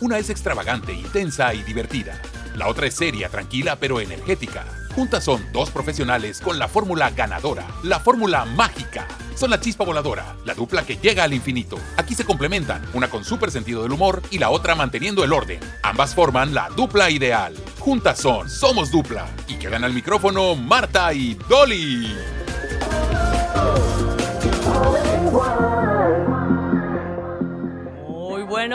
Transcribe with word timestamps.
Una 0.00 0.18
es 0.18 0.30
extravagante, 0.30 0.92
intensa 0.92 1.52
y 1.54 1.62
divertida. 1.62 2.20
La 2.54 2.68
otra 2.68 2.86
es 2.86 2.94
seria, 2.94 3.28
tranquila 3.28 3.76
pero 3.80 4.00
energética. 4.00 4.64
Juntas 4.94 5.24
son 5.24 5.44
dos 5.52 5.70
profesionales 5.70 6.40
con 6.40 6.58
la 6.58 6.68
fórmula 6.68 7.10
ganadora, 7.10 7.66
la 7.82 8.00
fórmula 8.00 8.44
mágica. 8.44 9.06
Son 9.36 9.50
la 9.50 9.60
chispa 9.60 9.84
voladora, 9.84 10.36
la 10.44 10.54
dupla 10.54 10.84
que 10.84 10.96
llega 10.96 11.24
al 11.24 11.32
infinito. 11.32 11.78
Aquí 11.96 12.14
se 12.14 12.24
complementan, 12.24 12.82
una 12.94 13.08
con 13.08 13.24
súper 13.24 13.50
sentido 13.50 13.82
del 13.82 13.92
humor 13.92 14.22
y 14.30 14.38
la 14.38 14.50
otra 14.50 14.74
manteniendo 14.74 15.22
el 15.24 15.32
orden. 15.32 15.60
Ambas 15.82 16.14
forman 16.14 16.54
la 16.54 16.68
dupla 16.70 17.10
ideal. 17.10 17.54
Juntas 17.78 18.18
son 18.18 18.50
Somos 18.50 18.90
Dupla. 18.90 19.26
Y 19.46 19.54
quedan 19.54 19.84
al 19.84 19.92
micrófono 19.92 20.56
Marta 20.56 21.12
y 21.12 21.34
Dolly. 21.48 22.12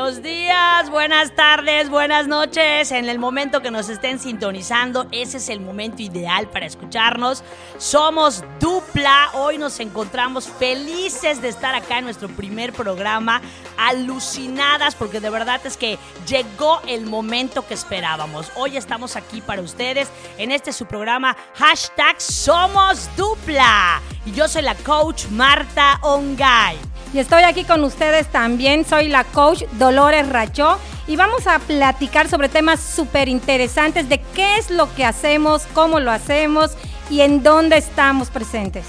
Buenos 0.03 0.21
días, 0.21 0.89
buenas 0.89 1.33
tardes, 1.33 1.89
buenas 1.89 2.27
noches. 2.27 2.91
En 2.91 3.07
el 3.07 3.19
momento 3.19 3.61
que 3.61 3.71
nos 3.71 3.87
estén 3.87 4.19
sintonizando, 4.19 5.07
ese 5.13 5.37
es 5.37 5.47
el 5.47 5.61
momento 5.61 6.01
ideal 6.01 6.49
para 6.49 6.65
escucharnos. 6.65 7.41
Somos 7.77 8.43
dupla. 8.59 9.29
Hoy 9.33 9.57
nos 9.57 9.79
encontramos 9.79 10.49
felices 10.49 11.41
de 11.41 11.47
estar 11.47 11.73
acá 11.73 11.99
en 11.99 12.03
nuestro 12.03 12.27
primer 12.27 12.73
programa, 12.73 13.39
alucinadas 13.77 14.93
porque 14.95 15.21
de 15.21 15.29
verdad 15.29 15.61
es 15.63 15.77
que 15.77 15.97
llegó 16.27 16.81
el 16.85 17.05
momento 17.05 17.65
que 17.65 17.73
esperábamos. 17.73 18.51
Hoy 18.57 18.75
estamos 18.75 19.15
aquí 19.15 19.39
para 19.39 19.61
ustedes 19.61 20.09
en 20.37 20.51
este 20.51 20.73
su 20.73 20.85
programa 20.85 21.37
hashtag 21.55 22.19
Somos 22.19 23.09
dupla. 23.15 24.01
Y 24.25 24.33
yo 24.33 24.49
soy 24.49 24.63
la 24.63 24.75
coach 24.75 25.27
Marta 25.27 25.97
Ongay. 26.01 26.92
Y 27.13 27.19
estoy 27.19 27.43
aquí 27.43 27.63
con 27.63 27.83
ustedes 27.83 28.25
también, 28.31 28.85
soy 28.85 29.07
la 29.07 29.23
coach 29.23 29.65
Dolores 29.73 30.27
Rachó 30.27 30.79
y 31.05 31.15
vamos 31.15 31.45
a 31.45 31.59
platicar 31.59 32.27
sobre 32.27 32.49
temas 32.49 32.79
súper 32.79 33.29
interesantes 33.29 34.09
de 34.09 34.19
qué 34.33 34.57
es 34.57 34.71
lo 34.71 34.91
que 34.95 35.05
hacemos, 35.05 35.67
cómo 35.75 35.99
lo 35.99 36.09
hacemos 36.09 36.71
y 37.11 37.21
en 37.21 37.43
dónde 37.43 37.77
estamos 37.77 38.31
presentes. 38.31 38.85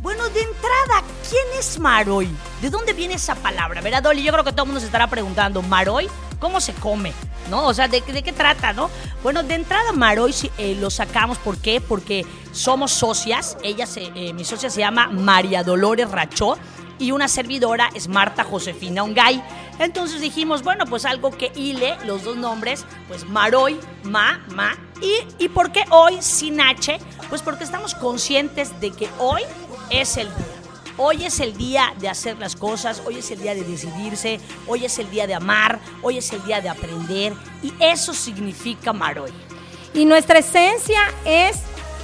Bueno, 0.00 0.24
de 0.30 0.40
entrada, 0.40 1.02
¿quién 1.28 1.44
es 1.58 1.78
Maroy? 1.78 2.26
¿De 2.62 2.70
dónde 2.70 2.94
viene 2.94 3.14
esa 3.14 3.34
palabra? 3.34 3.82
¿Verdad, 3.82 4.02
Dolly? 4.02 4.22
Yo 4.22 4.32
creo 4.32 4.44
que 4.44 4.52
todo 4.52 4.62
el 4.62 4.68
mundo 4.68 4.80
se 4.80 4.86
estará 4.86 5.06
preguntando, 5.08 5.60
¿Maroy? 5.60 6.08
¿Cómo 6.40 6.58
se 6.58 6.72
come? 6.72 7.12
¿No? 7.50 7.66
O 7.66 7.74
sea, 7.74 7.86
¿de, 7.86 8.00
qué 8.00 8.32
trata, 8.32 8.72
no? 8.72 8.88
Bueno, 9.22 9.42
de 9.42 9.54
entrada, 9.56 9.92
Maroy 9.92 10.34
eh, 10.56 10.74
lo 10.80 10.88
sacamos, 10.88 11.36
¿por 11.36 11.58
qué? 11.58 11.82
Porque 11.82 12.24
somos 12.52 12.92
socias. 12.92 13.58
Ella, 13.62 13.84
se, 13.84 14.10
eh, 14.14 14.32
mi 14.32 14.44
socia 14.44 14.70
se 14.70 14.80
llama 14.80 15.08
María 15.08 15.62
Dolores 15.62 16.10
Rachó 16.10 16.56
y 17.02 17.10
una 17.10 17.26
servidora 17.26 17.90
es 17.94 18.06
Marta 18.06 18.44
Josefina 18.44 19.02
Ongay. 19.02 19.42
Entonces 19.80 20.20
dijimos, 20.20 20.62
bueno, 20.62 20.84
pues 20.86 21.04
algo 21.04 21.32
que 21.32 21.50
hile 21.56 21.96
los 22.06 22.22
dos 22.22 22.36
nombres, 22.36 22.86
pues 23.08 23.28
Maroy, 23.28 23.78
Ma, 24.04 24.40
Ma. 24.54 24.76
¿Y, 25.00 25.44
¿Y 25.44 25.48
por 25.48 25.72
qué 25.72 25.84
hoy 25.90 26.22
sin 26.22 26.60
H? 26.60 27.00
Pues 27.28 27.42
porque 27.42 27.64
estamos 27.64 27.96
conscientes 27.96 28.80
de 28.80 28.92
que 28.92 29.08
hoy 29.18 29.42
es 29.90 30.16
el 30.16 30.28
día. 30.28 30.46
Hoy 30.96 31.24
es 31.24 31.40
el 31.40 31.56
día 31.56 31.92
de 31.98 32.08
hacer 32.08 32.38
las 32.38 32.54
cosas, 32.54 33.02
hoy 33.04 33.16
es 33.16 33.30
el 33.32 33.40
día 33.40 33.56
de 33.56 33.64
decidirse, 33.64 34.38
hoy 34.68 34.84
es 34.84 34.98
el 35.00 35.10
día 35.10 35.26
de 35.26 35.34
amar, 35.34 35.80
hoy 36.02 36.18
es 36.18 36.32
el 36.32 36.44
día 36.44 36.60
de 36.60 36.68
aprender 36.68 37.32
y 37.62 37.72
eso 37.80 38.14
significa 38.14 38.92
Maroy. 38.92 39.32
Y 39.92 40.04
nuestra 40.04 40.38
esencia 40.38 41.00
es 41.24 41.56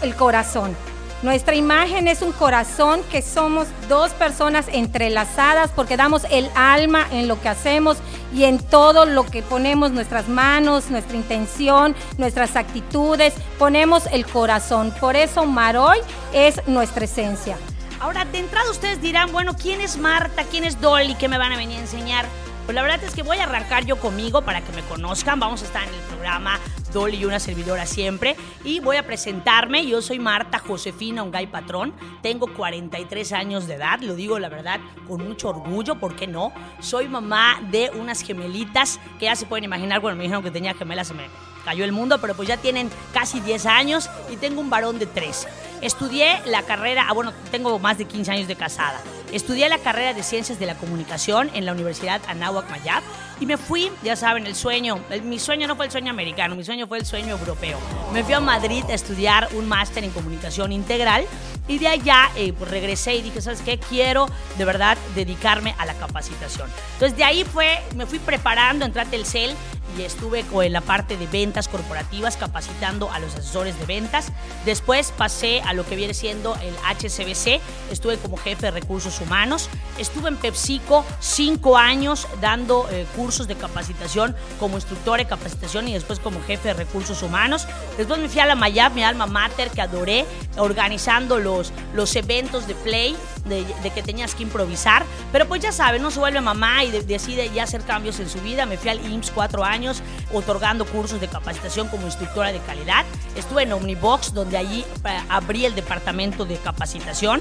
el 0.02 0.16
corazón. 0.16 0.87
Nuestra 1.20 1.56
imagen 1.56 2.06
es 2.06 2.22
un 2.22 2.30
corazón 2.30 3.00
que 3.10 3.22
somos 3.22 3.66
dos 3.88 4.12
personas 4.12 4.66
entrelazadas 4.70 5.72
porque 5.74 5.96
damos 5.96 6.22
el 6.30 6.48
alma 6.54 7.08
en 7.10 7.26
lo 7.26 7.40
que 7.40 7.48
hacemos 7.48 7.96
y 8.32 8.44
en 8.44 8.60
todo 8.60 9.04
lo 9.04 9.26
que 9.26 9.42
ponemos 9.42 9.90
nuestras 9.90 10.28
manos, 10.28 10.90
nuestra 10.90 11.16
intención, 11.16 11.96
nuestras 12.18 12.54
actitudes, 12.54 13.34
ponemos 13.58 14.06
el 14.12 14.26
corazón. 14.26 14.94
Por 15.00 15.16
eso 15.16 15.44
Maroy 15.44 15.98
es 16.32 16.64
nuestra 16.68 17.06
esencia. 17.06 17.56
Ahora, 17.98 18.24
de 18.24 18.38
entrada 18.38 18.70
ustedes 18.70 19.02
dirán, 19.02 19.32
bueno, 19.32 19.56
¿quién 19.60 19.80
es 19.80 19.98
Marta? 19.98 20.44
¿Quién 20.44 20.62
es 20.62 20.80
Dolly? 20.80 21.16
¿Qué 21.16 21.26
me 21.26 21.36
van 21.36 21.50
a 21.50 21.56
venir 21.56 21.78
a 21.78 21.80
enseñar? 21.80 22.26
Pues 22.68 22.74
la 22.74 22.82
verdad 22.82 23.02
es 23.02 23.14
que 23.14 23.22
voy 23.22 23.38
a 23.38 23.44
arrancar 23.44 23.86
yo 23.86 23.96
conmigo 23.96 24.42
para 24.42 24.60
que 24.60 24.70
me 24.72 24.82
conozcan. 24.82 25.40
Vamos 25.40 25.62
a 25.62 25.64
estar 25.64 25.88
en 25.88 25.94
el 25.94 26.00
programa 26.00 26.60
Dolly 26.92 27.16
y 27.16 27.24
una 27.24 27.40
servidora 27.40 27.86
siempre. 27.86 28.36
Y 28.62 28.80
voy 28.80 28.96
a 28.96 29.06
presentarme. 29.06 29.86
Yo 29.86 30.02
soy 30.02 30.18
Marta 30.18 30.58
Josefina 30.58 31.22
Ongay 31.22 31.46
Patrón. 31.46 31.94
Tengo 32.20 32.46
43 32.52 33.32
años 33.32 33.68
de 33.68 33.76
edad. 33.76 34.00
Lo 34.02 34.14
digo 34.14 34.38
la 34.38 34.50
verdad 34.50 34.80
con 35.06 35.26
mucho 35.26 35.48
orgullo. 35.48 35.94
¿Por 35.94 36.14
qué 36.14 36.26
no? 36.26 36.52
Soy 36.80 37.08
mamá 37.08 37.58
de 37.70 37.90
unas 37.98 38.20
gemelitas 38.20 39.00
que 39.18 39.24
ya 39.24 39.34
se 39.34 39.46
pueden 39.46 39.64
imaginar 39.64 40.02
cuando 40.02 40.18
me 40.18 40.24
dijeron 40.24 40.44
que 40.44 40.50
tenía 40.50 40.74
gemelas 40.74 41.08
se 41.08 41.14
me 41.14 41.24
cayó 41.64 41.84
el 41.84 41.92
mundo, 41.92 42.20
pero 42.20 42.34
pues 42.34 42.48
ya 42.48 42.58
tienen 42.58 42.90
casi 43.14 43.40
10 43.40 43.64
años 43.64 44.10
y 44.30 44.36
tengo 44.36 44.60
un 44.60 44.68
varón 44.68 44.98
de 44.98 45.06
13. 45.06 45.48
Estudié 45.80 46.40
la 46.46 46.62
carrera, 46.62 47.06
ah, 47.08 47.12
bueno, 47.12 47.32
tengo 47.50 47.78
más 47.78 47.98
de 47.98 48.04
15 48.04 48.32
años 48.32 48.48
de 48.48 48.56
casada. 48.56 49.00
Estudié 49.32 49.68
la 49.68 49.78
carrera 49.78 50.12
de 50.12 50.22
Ciencias 50.22 50.58
de 50.58 50.66
la 50.66 50.74
Comunicación 50.74 51.50
en 51.54 51.66
la 51.66 51.72
Universidad 51.72 52.20
Anáhuac 52.28 52.68
Mayab 52.70 53.02
y 53.40 53.46
me 53.46 53.56
fui, 53.56 53.90
ya 54.02 54.16
saben, 54.16 54.46
el 54.46 54.56
sueño, 54.56 54.98
mi 55.22 55.38
sueño 55.38 55.68
no 55.68 55.76
fue 55.76 55.86
el 55.86 55.92
sueño 55.92 56.10
americano, 56.10 56.56
mi 56.56 56.64
sueño 56.64 56.86
fue 56.86 56.98
el 56.98 57.06
sueño 57.06 57.36
europeo. 57.36 57.78
Me 58.12 58.24
fui 58.24 58.34
a 58.34 58.40
Madrid 58.40 58.84
a 58.88 58.94
estudiar 58.94 59.48
un 59.52 59.68
máster 59.68 60.02
en 60.02 60.10
comunicación 60.10 60.72
integral 60.72 61.24
y 61.68 61.78
de 61.78 61.88
allá 61.88 62.30
eh, 62.34 62.52
pues 62.52 62.70
regresé 62.70 63.16
y 63.16 63.22
dije, 63.22 63.40
¿sabes 63.40 63.60
qué? 63.60 63.78
Quiero 63.78 64.26
de 64.56 64.64
verdad 64.64 64.98
dedicarme 65.14 65.74
a 65.78 65.86
la 65.86 65.94
capacitación. 65.94 66.68
Entonces 66.94 67.16
de 67.16 67.24
ahí 67.24 67.44
fue, 67.44 67.78
me 67.94 68.06
fui 68.06 68.18
preparando, 68.18 68.84
entré 68.84 69.02
a 69.02 69.04
Telcel 69.04 69.54
y 69.96 70.02
estuve 70.02 70.44
en 70.62 70.72
la 70.72 70.80
parte 70.80 71.16
de 71.16 71.26
ventas 71.26 71.68
corporativas 71.68 72.36
capacitando 72.36 73.10
a 73.10 73.18
los 73.18 73.34
asesores 73.34 73.78
de 73.78 73.86
ventas. 73.86 74.32
Después 74.64 75.12
pasé 75.16 75.60
a 75.68 75.74
lo 75.74 75.84
que 75.84 75.96
viene 75.96 76.14
siendo 76.14 76.56
el 76.56 76.74
HCBC, 76.76 77.60
estuve 77.92 78.16
como 78.16 78.38
jefe 78.38 78.66
de 78.66 78.70
recursos 78.70 79.20
humanos. 79.20 79.68
Estuve 79.98 80.28
en 80.28 80.36
PepsiCo 80.36 81.04
cinco 81.20 81.76
años 81.76 82.26
dando 82.40 82.88
eh, 82.90 83.06
cursos 83.14 83.46
de 83.46 83.54
capacitación 83.54 84.34
como 84.58 84.76
instructor 84.76 85.18
de 85.18 85.26
capacitación 85.26 85.88
y 85.88 85.92
después 85.92 86.20
como 86.20 86.40
jefe 86.42 86.68
de 86.68 86.74
recursos 86.74 87.22
humanos. 87.22 87.68
Después 87.98 88.18
me 88.18 88.28
fui 88.28 88.40
a 88.40 88.46
la 88.46 88.54
Mayab, 88.54 88.92
mi 88.92 89.02
alma 89.02 89.26
mater, 89.26 89.70
que 89.70 89.82
adoré, 89.82 90.24
organizando 90.56 91.38
los, 91.38 91.70
los 91.94 92.16
eventos 92.16 92.66
de 92.66 92.74
Play, 92.74 93.14
de, 93.44 93.90
que 93.90 94.02
tenías 94.02 94.34
que 94.34 94.44
improvisar. 94.44 95.04
Pero 95.32 95.46
pues 95.46 95.60
ya 95.60 95.72
saben, 95.72 96.02
no 96.02 96.10
se 96.10 96.18
vuelve 96.18 96.40
mamá 96.40 96.84
y 96.84 96.90
decide 96.90 97.50
ya 97.50 97.64
hacer 97.64 97.82
cambios 97.82 98.20
en 98.20 98.28
su 98.28 98.40
vida. 98.40 98.66
Me 98.66 98.78
fui 98.78 98.90
al 98.90 99.04
IMSS 99.04 99.30
cuatro 99.32 99.64
años 99.64 100.02
otorgando 100.32 100.86
cursos 100.86 101.20
de 101.20 101.28
capacitación 101.28 101.88
como 101.88 102.06
instructora 102.06 102.52
de 102.52 102.60
calidad. 102.60 103.04
Estuve 103.36 103.64
en 103.64 103.72
Omnibox, 103.72 104.32
donde 104.32 104.56
allí 104.56 104.84
eh, 105.04 105.20
el 105.64 105.74
departamento 105.74 106.44
de 106.44 106.56
capacitación. 106.56 107.40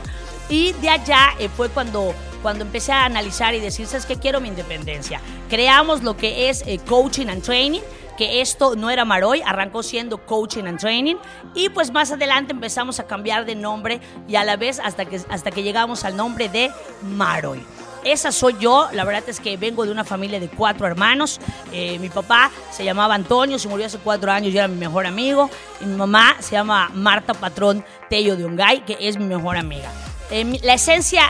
Y 0.50 0.74
de 0.74 0.90
allá 0.90 1.30
eh, 1.40 1.50
fue 1.50 1.70
cuando, 1.70 2.14
cuando 2.42 2.64
empecé 2.64 2.92
a 2.92 3.06
analizar 3.06 3.54
y 3.54 3.60
decir, 3.60 3.88
¿sabes 3.88 4.06
qué? 4.06 4.18
Quiero 4.18 4.40
mi 4.40 4.48
independencia. 4.48 5.22
Creamos 5.50 6.04
lo 6.04 6.16
que 6.16 6.50
es 6.50 6.64
eh, 6.66 6.80
Coaching 6.86 7.28
and 7.28 7.44
Training 7.44 7.82
que 8.18 8.42
esto 8.42 8.76
no 8.76 8.90
era 8.90 9.06
Maroy, 9.06 9.42
arrancó 9.46 9.84
siendo 9.84 10.26
Coaching 10.26 10.66
and 10.66 10.80
Training 10.80 11.18
y 11.54 11.70
pues 11.70 11.92
más 11.92 12.12
adelante 12.12 12.52
empezamos 12.52 13.00
a 13.00 13.06
cambiar 13.06 13.46
de 13.46 13.56
nombre 13.56 14.02
y 14.28 14.36
a 14.36 14.44
la 14.44 14.58
vez 14.58 14.82
hasta 14.84 15.06
que, 15.06 15.22
hasta 15.30 15.52
que 15.52 15.64
llegamos 15.64 16.04
al 16.04 16.18
nombre 16.18 16.50
de 16.50 16.72
Maroy. 17.04 17.64
Esa 18.08 18.32
soy 18.32 18.56
yo. 18.58 18.88
La 18.94 19.04
verdad 19.04 19.24
es 19.28 19.42
que 19.42 19.58
vengo 19.58 19.86
de 19.86 19.92
una 19.92 20.06
familia 20.06 20.40
de 20.40 20.48
cuatro 20.48 20.88
hermanos. 20.88 21.42
Eh, 21.74 22.00
mi 22.00 22.08
papá 22.08 22.50
se 22.72 22.86
llamaba 22.86 23.16
Antonio, 23.16 23.60
se 23.60 23.68
murió 23.68 23.86
hace 23.86 23.98
cuatro 23.98 24.32
años, 24.32 24.54
yo 24.54 24.60
era 24.60 24.70
mi 24.70 24.78
mejor 24.78 25.06
amigo. 25.06 25.50
Y 25.82 25.86
mi 25.86 25.98
mamá 25.98 26.38
se 26.40 26.54
llama 26.54 26.90
Marta 26.94 27.34
Patrón 27.34 27.84
Tello 28.10 28.38
de 28.38 28.46
Ongay, 28.46 28.86
que 28.86 28.96
es 28.98 29.18
mi 29.18 29.26
mejor 29.26 29.58
amiga. 29.58 29.92
Eh, 30.30 30.60
la 30.64 30.74
esencia, 30.74 31.24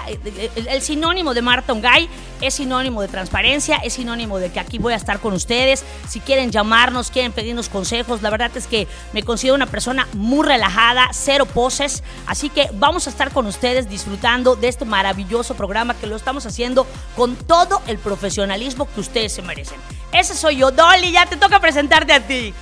el, 0.55 0.81
sinónimo 0.81 1.33
de 1.33 1.41
Marta 1.41 1.71
Ongay 1.71 2.09
es 2.41 2.55
sinónimo 2.55 3.01
de 3.01 3.07
transparencia, 3.07 3.77
es 3.77 3.93
sinónimo 3.93 4.39
de 4.39 4.51
que 4.51 4.59
aquí 4.59 4.79
voy 4.79 4.93
a 4.93 4.95
estar 4.95 5.19
con 5.19 5.33
ustedes. 5.33 5.83
Si 6.07 6.19
quieren 6.19 6.51
llamarnos, 6.51 7.11
quieren 7.11 7.31
pedirnos 7.31 7.69
consejos, 7.69 8.21
la 8.21 8.29
verdad 8.29 8.51
es 8.55 8.65
que 8.67 8.87
me 9.13 9.23
considero 9.23 9.55
una 9.55 9.67
persona 9.67 10.07
muy 10.13 10.45
relajada, 10.45 11.09
cero 11.13 11.45
poses. 11.45 12.03
Así 12.25 12.49
que 12.49 12.69
vamos 12.73 13.07
a 13.07 13.11
estar 13.11 13.31
con 13.31 13.45
ustedes 13.45 13.89
disfrutando 13.89 14.55
de 14.55 14.67
este 14.67 14.85
maravilloso 14.85 15.55
programa 15.55 15.93
que 15.93 16.07
lo 16.07 16.15
estamos 16.15 16.45
haciendo 16.45 16.87
con 17.15 17.35
todo 17.35 17.81
el 17.87 17.99
profesionalismo 17.99 18.87
que 18.93 19.01
ustedes 19.01 19.33
se 19.33 19.41
merecen. 19.41 19.77
Ese 20.11 20.35
soy 20.35 20.57
yo, 20.57 20.71
Dolly, 20.71 21.11
ya 21.11 21.25
te 21.25 21.35
toca 21.35 21.59
presentarte 21.59 22.13
a 22.13 22.25
ti. 22.25 22.53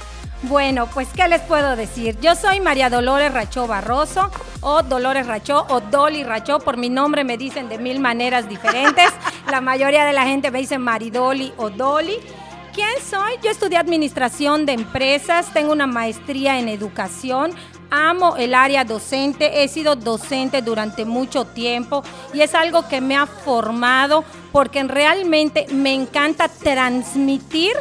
Bueno, 0.48 0.88
pues 0.94 1.08
¿qué 1.16 1.28
les 1.28 1.42
puedo 1.42 1.76
decir? 1.76 2.20
Yo 2.22 2.36
soy 2.36 2.60
María 2.60 2.92
Dolores 2.92 3.34
Rachó 3.34 3.66
Barroso, 3.66 4.30
o 4.62 4.84
Dolores 4.84 5.26
Rachó, 5.26 5.66
o 5.70 5.82
Dolly 5.82 6.24
Rachó, 6.24 6.60
por 6.60 6.78
mi 6.78 6.88
nombre 6.88 7.24
me 7.24 7.36
dicen 7.36 7.68
de 7.68 7.80
mil 7.80 8.00
maneras 8.00 8.48
diferentes. 8.48 9.08
la 9.50 9.60
mayoría 9.60 10.06
de 10.06 10.14
la 10.14 10.26
gente 10.26 10.52
me 10.52 10.60
dice 10.60 10.78
Maridoli 10.78 11.52
o 11.58 11.72
Dolly. 11.72 12.18
¿Quién 12.76 12.94
soy? 13.10 13.34
Yo 13.42 13.50
estudié 13.50 13.78
administración 13.78 14.68
de 14.68 14.74
empresas, 14.74 15.52
tengo 15.52 15.72
una 15.72 15.88
maestría 15.88 16.60
en 16.60 16.70
educación, 16.70 17.52
amo 17.90 18.36
el 18.36 18.54
área 18.54 18.84
docente, 18.84 19.64
he 19.64 19.68
sido 19.68 19.96
docente 19.96 20.62
durante 20.62 21.06
mucho 21.06 21.46
tiempo 21.46 22.04
y 22.36 22.42
es 22.42 22.54
algo 22.54 22.88
que 22.88 23.02
me 23.02 23.16
ha 23.16 23.26
formado 23.26 24.24
porque 24.52 24.84
realmente 24.84 25.66
me 25.72 25.94
encanta 25.96 26.50
transmitir 26.50 27.72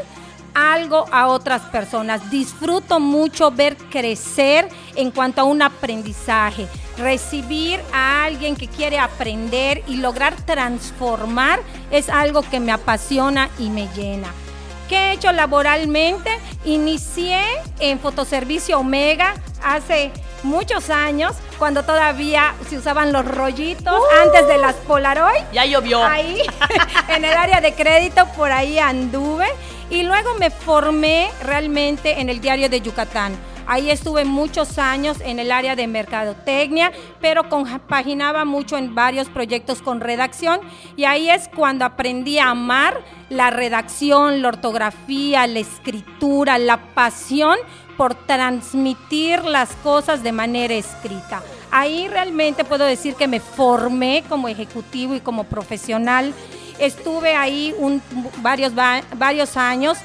algo 0.55 1.07
a 1.13 1.27
otras 1.27 1.63
personas. 1.63 2.31
Disfruto 2.31 3.01
mucho 3.01 3.51
ver 3.51 3.77
crecer 3.77 4.69
en 4.97 5.11
cuanto 5.11 5.41
a 5.41 5.45
un 5.45 5.63
aprendizaje. 5.63 6.67
Recibir 6.97 7.81
a 7.93 8.25
alguien 8.25 8.57
que 8.57 8.69
quiere 8.69 8.99
aprender 8.99 9.83
y 9.87 9.97
lograr 9.97 10.35
transformar 10.37 11.61
es 11.91 12.09
algo 12.09 12.43
que 12.43 12.61
me 12.61 12.73
apasiona 12.73 13.51
y 13.59 13.69
me 13.69 13.89
llena. 13.95 14.29
¿Qué 14.89 14.97
he 14.97 15.13
hecho 15.13 15.33
laboralmente? 15.33 16.31
Inicié 16.65 17.41
en 17.81 17.99
Fotoservicio 17.99 18.79
Omega 18.79 19.35
hace 19.63 20.11
muchos 20.43 20.91
años, 20.91 21.33
cuando 21.59 21.85
todavía 21.85 22.55
se 22.69 22.77
usaban 22.77 23.13
los 23.13 23.25
rollitos 23.27 23.99
Uh. 23.99 24.23
antes 24.23 24.47
de 24.47 24.59
las 24.59 24.75
Polaroid. 24.75 25.41
Ya 25.53 25.65
llovió. 25.65 26.05
Ahí, 26.05 26.43
en 27.09 27.25
el 27.25 27.33
área 27.35 27.61
de 27.63 27.73
crédito, 27.75 28.27
por 28.37 28.53
ahí 28.53 28.79
anduve. 28.79 29.47
Y 29.91 30.03
luego 30.03 30.35
me 30.35 30.51
formé 30.51 31.31
realmente 31.43 32.21
en 32.21 32.29
el 32.29 32.41
diario 32.41 32.69
de 32.69 32.81
Yucatán. 32.81 33.37
Ahí 33.67 33.91
estuve 33.91 34.25
muchos 34.25 34.79
años 34.79 35.19
en 35.25 35.39
el 35.39 35.51
área 35.51 35.75
de 35.75 35.87
mercadotecnia, 35.87 36.93
pero 37.21 37.49
compaginaba 37.49 38.45
mucho 38.45 38.77
en 38.77 38.95
varios 38.95 39.29
proyectos 39.29 39.81
con 39.81 40.01
redacción. 40.01 40.61
Y 40.97 41.05
ahí 41.05 41.31
es 41.31 41.49
cuando 41.49 41.85
aprendí 41.85 42.39
a 42.39 42.51
amar 42.51 43.03
la 43.31 43.51
redacción, 43.51 44.43
la 44.43 44.49
ortografía, 44.49 45.47
la 45.47 45.61
escritura, 45.61 46.59
la 46.59 46.95
pasión 46.95 47.57
por 47.97 48.15
transmitir 48.15 49.45
las 49.45 49.73
cosas 49.77 50.23
de 50.23 50.33
manera 50.33 50.75
escrita. 50.75 51.43
Ahí 51.71 52.09
realmente 52.09 52.65
puedo 52.65 52.85
decir 52.85 53.15
que 53.15 53.29
me 53.29 53.41
formé 53.41 54.25
como 54.29 54.49
ejecutivo 54.49 55.15
y 55.15 55.21
como 55.21 55.45
profesional. 55.45 56.35
Estuve 56.79 57.35
ahí 57.35 57.75
varios 58.43 59.57
años 59.57 59.99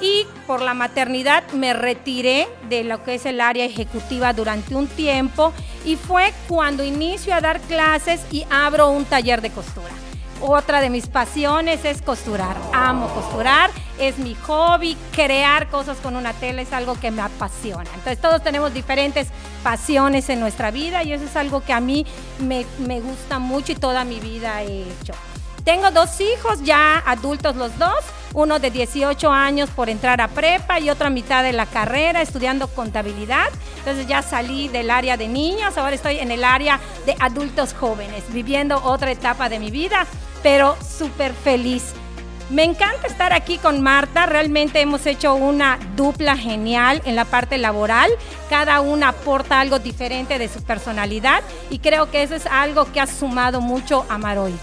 y 0.00 0.26
por 0.46 0.62
la 0.62 0.74
maternidad 0.74 1.44
me 1.52 1.72
retiré 1.72 2.48
de 2.68 2.84
lo 2.84 3.02
que 3.02 3.14
es 3.14 3.26
el 3.26 3.40
área 3.40 3.64
ejecutiva 3.64 4.32
durante 4.32 4.74
un 4.74 4.86
tiempo 4.86 5.52
y 5.84 5.96
fue 5.96 6.32
cuando 6.48 6.84
inicio 6.84 7.34
a 7.34 7.40
dar 7.40 7.60
clases 7.60 8.20
y 8.30 8.46
abro 8.50 8.90
un 8.90 9.04
taller 9.04 9.40
de 9.40 9.50
costura. 9.50 9.92
Otra 10.40 10.82
de 10.82 10.90
mis 10.90 11.06
pasiones 11.06 11.84
es 11.86 12.02
costurar. 12.02 12.56
Amo 12.74 13.08
costurar, 13.08 13.70
es 13.98 14.18
mi 14.18 14.34
hobby. 14.34 14.96
Crear 15.12 15.70
cosas 15.70 15.96
con 15.98 16.14
una 16.14 16.34
tela 16.34 16.60
es 16.60 16.72
algo 16.74 17.00
que 17.00 17.10
me 17.10 17.22
apasiona. 17.22 17.88
Entonces 17.94 18.20
todos 18.20 18.42
tenemos 18.42 18.74
diferentes 18.74 19.28
pasiones 19.62 20.28
en 20.28 20.40
nuestra 20.40 20.70
vida 20.70 21.02
y 21.04 21.12
eso 21.12 21.24
es 21.24 21.36
algo 21.36 21.62
que 21.62 21.72
a 21.72 21.80
mí 21.80 22.04
me, 22.40 22.66
me 22.78 23.00
gusta 23.00 23.38
mucho 23.38 23.72
y 23.72 23.76
toda 23.76 24.04
mi 24.04 24.20
vida 24.20 24.62
he 24.62 24.82
hecho. 24.82 25.14
Tengo 25.66 25.90
dos 25.90 26.20
hijos 26.20 26.62
ya 26.62 27.02
adultos 27.04 27.56
los 27.56 27.76
dos, 27.76 27.98
uno 28.34 28.60
de 28.60 28.70
18 28.70 29.32
años 29.32 29.68
por 29.68 29.88
entrar 29.90 30.20
a 30.20 30.28
prepa 30.28 30.78
y 30.78 30.90
otra 30.90 31.10
mitad 31.10 31.42
de 31.42 31.52
la 31.52 31.66
carrera 31.66 32.22
estudiando 32.22 32.68
contabilidad. 32.68 33.48
Entonces 33.78 34.06
ya 34.06 34.22
salí 34.22 34.68
del 34.68 34.92
área 34.92 35.16
de 35.16 35.26
niños, 35.26 35.76
ahora 35.76 35.96
estoy 35.96 36.20
en 36.20 36.30
el 36.30 36.44
área 36.44 36.78
de 37.04 37.16
adultos 37.18 37.74
jóvenes, 37.74 38.22
viviendo 38.32 38.80
otra 38.84 39.10
etapa 39.10 39.48
de 39.48 39.58
mi 39.58 39.72
vida, 39.72 40.06
pero 40.40 40.76
súper 40.80 41.34
feliz. 41.34 41.94
Me 42.48 42.62
encanta 42.62 43.08
estar 43.08 43.32
aquí 43.32 43.58
con 43.58 43.82
Marta, 43.82 44.26
realmente 44.26 44.80
hemos 44.80 45.04
hecho 45.04 45.34
una 45.34 45.80
dupla 45.96 46.36
genial 46.36 47.02
en 47.06 47.16
la 47.16 47.24
parte 47.24 47.58
laboral, 47.58 48.12
cada 48.48 48.80
una 48.82 49.08
aporta 49.08 49.58
algo 49.58 49.80
diferente 49.80 50.38
de 50.38 50.46
su 50.46 50.62
personalidad 50.62 51.42
y 51.70 51.80
creo 51.80 52.08
que 52.08 52.22
eso 52.22 52.36
es 52.36 52.46
algo 52.46 52.92
que 52.92 53.00
ha 53.00 53.08
sumado 53.08 53.60
mucho 53.60 54.06
a 54.08 54.16
Maroy. 54.16 54.54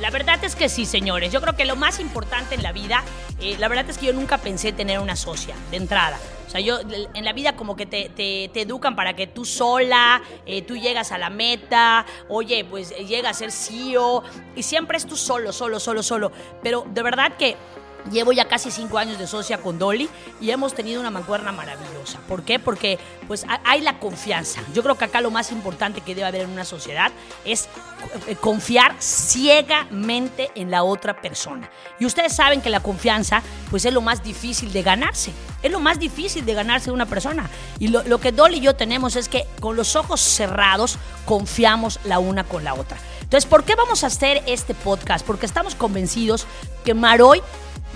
La 0.00 0.10
verdad 0.10 0.42
es 0.44 0.54
que 0.56 0.68
sí, 0.68 0.84
señores. 0.84 1.32
Yo 1.32 1.40
creo 1.40 1.56
que 1.56 1.64
lo 1.64 1.74
más 1.74 2.00
importante 2.00 2.54
en 2.54 2.62
la 2.62 2.72
vida, 2.72 3.02
eh, 3.40 3.56
la 3.58 3.68
verdad 3.68 3.88
es 3.88 3.96
que 3.96 4.06
yo 4.06 4.12
nunca 4.12 4.36
pensé 4.38 4.72
tener 4.72 4.98
una 4.98 5.16
socia 5.16 5.54
de 5.70 5.78
entrada. 5.78 6.18
O 6.46 6.50
sea, 6.50 6.60
yo 6.60 6.78
en 7.14 7.24
la 7.24 7.32
vida 7.32 7.56
como 7.56 7.76
que 7.76 7.86
te, 7.86 8.10
te- 8.10 8.50
te 8.52 8.60
educan 8.60 8.94
para 8.94 9.16
que 9.16 9.26
tú 9.26 9.44
sola, 9.44 10.22
eh, 10.44 10.62
tú 10.62 10.76
llegas 10.76 11.12
a 11.12 11.18
la 11.18 11.30
meta, 11.30 12.04
oye, 12.28 12.64
pues 12.64 12.92
eh, 12.92 13.06
llega 13.06 13.30
a 13.30 13.34
ser 13.34 13.50
CEO 13.50 14.22
y 14.54 14.62
siempre 14.62 14.98
es 14.98 15.06
tú 15.06 15.16
solo, 15.16 15.50
solo, 15.52 15.80
solo, 15.80 16.02
solo. 16.02 16.30
Pero 16.62 16.84
de 16.88 17.02
verdad 17.02 17.32
que 17.38 17.56
Llevo 18.10 18.32
ya 18.32 18.46
casi 18.46 18.70
cinco 18.70 18.98
años 18.98 19.18
de 19.18 19.26
socia 19.26 19.58
con 19.58 19.78
Dolly 19.78 20.08
y 20.40 20.50
hemos 20.50 20.74
tenido 20.74 21.00
una 21.00 21.10
mancuerna 21.10 21.52
maravillosa. 21.52 22.18
¿Por 22.28 22.42
qué? 22.44 22.58
Porque 22.58 22.98
pues 23.26 23.44
ha- 23.48 23.60
hay 23.64 23.80
la 23.80 23.98
confianza. 23.98 24.60
Yo 24.72 24.82
creo 24.82 24.96
que 24.96 25.04
acá 25.06 25.20
lo 25.20 25.30
más 25.30 25.50
importante 25.52 26.00
que 26.00 26.14
debe 26.14 26.26
haber 26.26 26.42
en 26.42 26.50
una 26.50 26.64
sociedad 26.64 27.10
es 27.44 27.68
eh, 28.28 28.36
confiar 28.36 28.94
ciegamente 29.00 30.50
en 30.54 30.70
la 30.70 30.82
otra 30.84 31.20
persona. 31.20 31.70
Y 31.98 32.06
ustedes 32.06 32.34
saben 32.34 32.60
que 32.60 32.70
la 32.70 32.80
confianza 32.80 33.42
pues 33.70 33.84
es 33.84 33.92
lo 33.92 34.00
más 34.00 34.22
difícil 34.22 34.72
de 34.72 34.82
ganarse. 34.82 35.32
Es 35.62 35.70
lo 35.72 35.80
más 35.80 35.98
difícil 35.98 36.44
de 36.44 36.54
ganarse 36.54 36.86
de 36.86 36.92
una 36.92 37.06
persona. 37.06 37.48
Y 37.78 37.88
lo, 37.88 38.02
lo 38.04 38.18
que 38.18 38.32
Dolly 38.32 38.58
y 38.58 38.60
yo 38.60 38.74
tenemos 38.76 39.16
es 39.16 39.28
que 39.28 39.46
con 39.60 39.76
los 39.76 39.96
ojos 39.96 40.20
cerrados 40.20 40.98
confiamos 41.24 41.98
la 42.04 42.18
una 42.18 42.44
con 42.44 42.62
la 42.64 42.74
otra. 42.74 42.98
Entonces, 43.22 43.48
¿por 43.48 43.64
qué 43.64 43.74
vamos 43.74 44.04
a 44.04 44.06
hacer 44.06 44.42
este 44.46 44.74
podcast? 44.74 45.26
Porque 45.26 45.46
estamos 45.46 45.74
convencidos 45.74 46.46
que 46.84 46.94
Maroy 46.94 47.42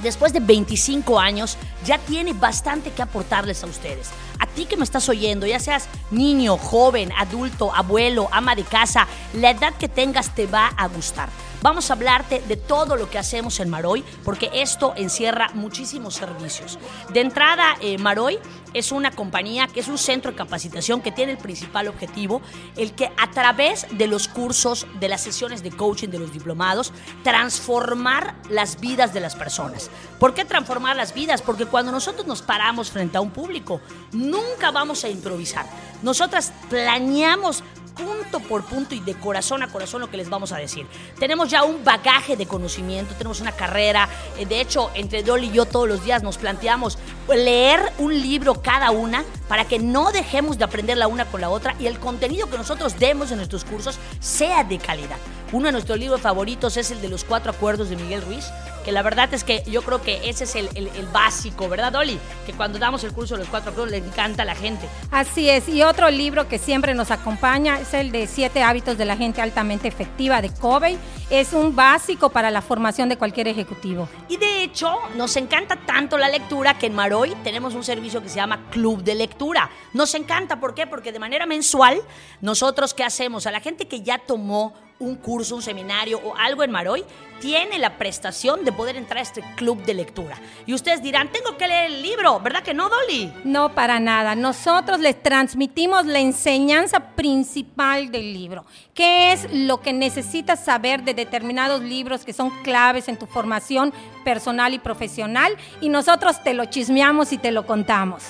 después 0.03 0.33
de 0.33 0.41
25 0.41 1.19
años, 1.19 1.57
ya 1.85 1.99
tiene 1.99 2.33
bastante 2.33 2.91
que 2.91 3.03
aportarles 3.03 3.63
a 3.63 3.67
ustedes. 3.67 4.11
A 4.39 4.47
ti 4.47 4.67
que 4.67 4.77
me 4.77 4.85
estás 4.85 5.09
oyendo, 5.09 5.47
ya 5.47 5.59
seas 5.59 5.89
niño, 6.11 6.57
joven, 6.57 7.13
adulto, 7.17 7.75
abuelo, 7.75 8.29
ama 8.33 8.55
de 8.55 8.65
casa, 8.65 9.07
la 9.35 9.51
edad 9.51 9.75
que 9.75 9.89
tengas 9.89 10.35
te 10.35 10.47
va 10.47 10.69
a 10.69 10.89
gustar. 10.89 11.29
Vamos 11.63 11.91
a 11.91 11.93
hablarte 11.93 12.41
de 12.49 12.57
todo 12.57 12.97
lo 12.97 13.11
que 13.11 13.19
hacemos 13.19 13.61
en 13.61 13.69
Maroy, 13.69 14.03
porque 14.25 14.51
esto 14.55 14.95
encierra 14.97 15.51
muchísimos 15.53 16.15
servicios. 16.15 16.79
De 17.13 17.21
entrada, 17.21 17.77
eh, 17.83 17.99
Maroy 17.99 18.39
es 18.73 18.93
una 18.93 19.11
compañía 19.11 19.67
que 19.67 19.81
es 19.81 19.89
un 19.89 19.99
centro 19.99 20.31
de 20.31 20.39
capacitación 20.39 21.03
que 21.03 21.13
tiene 21.13 21.33
el 21.33 21.39
principal 21.39 21.89
objetivo, 21.89 22.41
el 22.77 22.93
que 22.93 23.13
a 23.19 23.31
través 23.31 23.87
de 23.91 24.07
los 24.07 24.27
cursos, 24.27 24.87
de 25.01 25.09
las 25.09 25.21
sesiones 25.21 25.63
de 25.63 25.71
coaching 25.71 26.09
de 26.09 26.19
los 26.19 26.33
diplomados, 26.33 26.95
transformar 27.25 28.37
las 28.49 28.81
vidas 28.81 29.13
de 29.13 29.21
las 29.21 29.37
personas. 29.37 29.91
¿Por 30.19 30.33
qué 30.33 30.47
transformar 30.47 30.97
las 30.97 31.13
vidas? 31.13 31.43
Porque 31.43 31.67
cuando 31.67 31.93
nosotros 31.93 32.27
nos 32.27 32.41
paramos 32.41 32.91
frente 32.91 33.19
a 33.19 33.21
un 33.21 33.33
público, 33.33 33.83
nunca 34.13 34.71
vamos 34.71 35.05
a 35.05 35.11
improvisar. 35.11 35.67
Nosotras 36.03 36.55
planeamos 36.71 37.63
punto 38.01 38.41
por 38.41 38.65
punto 38.65 38.95
y 38.95 39.01
de 39.01 39.15
corazón 39.15 39.63
a 39.63 39.69
corazón 39.69 40.01
lo 40.01 40.11
que 40.11 40.17
les 40.17 40.29
vamos 40.29 40.53
a 40.53 40.57
decir. 40.57 40.87
Tenemos 41.19 41.51
ya 41.51 41.63
un 41.63 41.85
bagaje 41.85 42.37
de 42.37 42.47
conocimiento, 42.47 43.15
tenemos 43.15 43.41
una 43.41 43.53
carrera. 43.53 44.09
eh, 44.39 44.47
De 44.47 44.61
hecho, 44.61 44.91
entre 44.95 45.23
Dolly 45.23 45.49
y 45.49 45.53
yo 45.53 45.67
todos 45.67 45.89
los 45.89 46.05
días 46.05 46.23
nos 46.23 46.39
planteamos 46.39 46.99
leer 47.29 47.81
un 47.99 48.21
libro 48.21 48.61
cada 48.63 48.91
una 48.91 49.25
para 49.49 49.67
que 49.67 49.79
no 49.79 50.13
dejemos 50.13 50.59
de 50.59 50.65
aprender 50.65 50.97
la 50.97 51.09
una 51.09 51.25
con 51.27 51.41
la 51.41 51.51
otra 51.51 51.75
y 51.79 51.87
el 51.87 51.99
contenido 51.99 52.49
que 52.49 52.59
nosotros 52.59 52.99
demos 52.99 53.31
en 53.31 53.37
nuestros 53.37 53.65
cursos 53.65 53.99
sea 54.21 54.65
de 54.65 54.79
calidad. 54.79 55.17
Uno 55.53 55.67
de 55.67 55.73
nuestros 55.73 55.99
libros 55.99 56.21
favoritos 56.21 56.77
es 56.77 56.91
el 56.91 57.01
de 57.01 57.09
los 57.09 57.25
cuatro 57.25 57.51
acuerdos 57.51 57.91
de 57.91 57.97
Miguel 57.97 58.23
Ruiz, 58.23 58.47
que 58.85 58.93
la 58.93 59.03
verdad 59.03 59.33
es 59.35 59.45
que 59.45 59.63
yo 59.67 59.83
creo 59.83 60.03
que 60.03 60.29
ese 60.29 60.45
es 60.45 60.55
el, 60.57 60.69
el- 60.75 60.89
el 60.89 61.07
básico, 61.07 61.69
¿verdad, 61.69 61.93
Dolly? 61.93 62.19
Que 62.47 62.53
cuando 62.53 62.79
damos 62.79 63.05
el 63.05 63.13
curso 63.13 63.35
de 63.35 63.41
los 63.41 63.49
cuatro 63.49 63.71
acuerdos 63.73 63.91
le 63.91 63.99
encanta 63.99 64.43
a 64.43 64.47
la 64.47 64.55
gente. 64.55 64.89
Así 65.11 65.49
es, 65.51 65.69
y 65.69 65.83
otro 65.83 66.11
libro 66.11 66.49
que 66.49 66.59
siempre 66.59 66.95
nos 66.95 67.11
acompaña 67.11 67.79
es 67.81 67.95
el 67.95 68.11
de 68.13 68.27
Siete 68.27 68.63
hábitos 68.63 68.97
de 68.99 69.05
la 69.05 69.17
gente 69.17 69.41
altamente 69.43 69.89
efectiva 69.89 70.41
de 70.43 70.51
Covey. 70.55 70.99
Es 71.31 71.53
un 71.53 71.77
básico 71.77 72.31
para 72.31 72.51
la 72.51 72.61
formación 72.63 73.09
de 73.09 73.17
cualquier 73.17 73.47
ejecutivo. 73.49 74.09
Y 74.29 74.37
de 74.37 74.65
hecho, 74.65 74.99
nos 75.17 75.37
encanta 75.37 75.77
tanto 75.87 76.19
la 76.19 76.29
lectura 76.29 76.77
que 76.79 76.87
en 76.87 76.95
Maroy 76.95 77.35
tenemos 77.45 77.75
un 77.75 77.85
servicio 77.85 78.21
que 78.23 78.29
se 78.29 78.37
llama 78.37 78.69
Club 78.71 79.03
de 79.05 79.15
Lectura. 79.15 79.71
Nos 79.93 80.15
encanta, 80.15 80.59
¿por 80.59 80.75
qué? 80.75 80.87
Porque 80.87 81.13
de 81.13 81.19
manera 81.19 81.47
mensual, 81.47 82.01
nosotros, 82.41 82.95
¿qué 82.95 83.05
hacemos? 83.05 83.47
A 83.47 83.51
la 83.53 83.61
gente 83.61 83.87
que 83.87 84.03
ya 84.03 84.19
tomó 84.19 84.75
un 84.99 85.15
curso, 85.17 85.55
un 85.57 85.63
seminario 85.63 86.19
o 86.23 86.35
algo 86.37 86.63
en 86.63 86.71
Maroy, 86.71 87.05
tiene 87.41 87.79
la 87.79 87.97
prestación 87.99 88.65
de 88.65 88.73
poder 88.73 88.97
entrar 88.97 89.19
a 89.19 89.23
este 89.23 89.43
club 89.57 89.83
de 89.85 89.95
lectura. 89.95 90.37
Y 90.67 90.75
ustedes 90.75 91.03
dirán, 91.03 91.33
tengo 91.33 91.57
que 91.57 91.67
leer 91.67 91.87
el 91.87 92.03
libro, 92.03 92.39
¿verdad 92.41 92.63
que 92.63 92.75
no, 92.75 92.89
Dolly? 92.89 93.33
No, 93.45 93.75
para 93.75 93.99
nada. 93.99 94.35
Nosotros 94.35 95.01
les 95.01 95.21
transmitimos 95.23 96.07
la 96.07 96.21
enseñanza 96.21 97.01
principal 97.01 98.11
del 98.11 98.33
libro. 98.33 98.65
¿Qué 98.95 99.33
es 99.33 99.49
lo 99.51 99.81
que 99.81 99.93
necesitas 99.93 100.65
saber 100.65 101.03
de 101.03 101.15
determinados 101.15 101.83
libros 101.83 102.25
que 102.25 102.33
son 102.33 102.51
claves 102.63 103.09
en 103.09 103.19
tu 103.19 103.27
formación 103.27 103.93
personal 104.25 104.75
y 104.75 104.79
profesional? 104.79 105.57
Y 105.81 105.89
nosotros 105.89 106.43
te 106.43 106.55
lo 106.55 106.67
chismeamos 106.67 107.33
y 107.33 107.39
te 107.39 107.51
lo 107.51 107.67
contamos. 107.67 108.23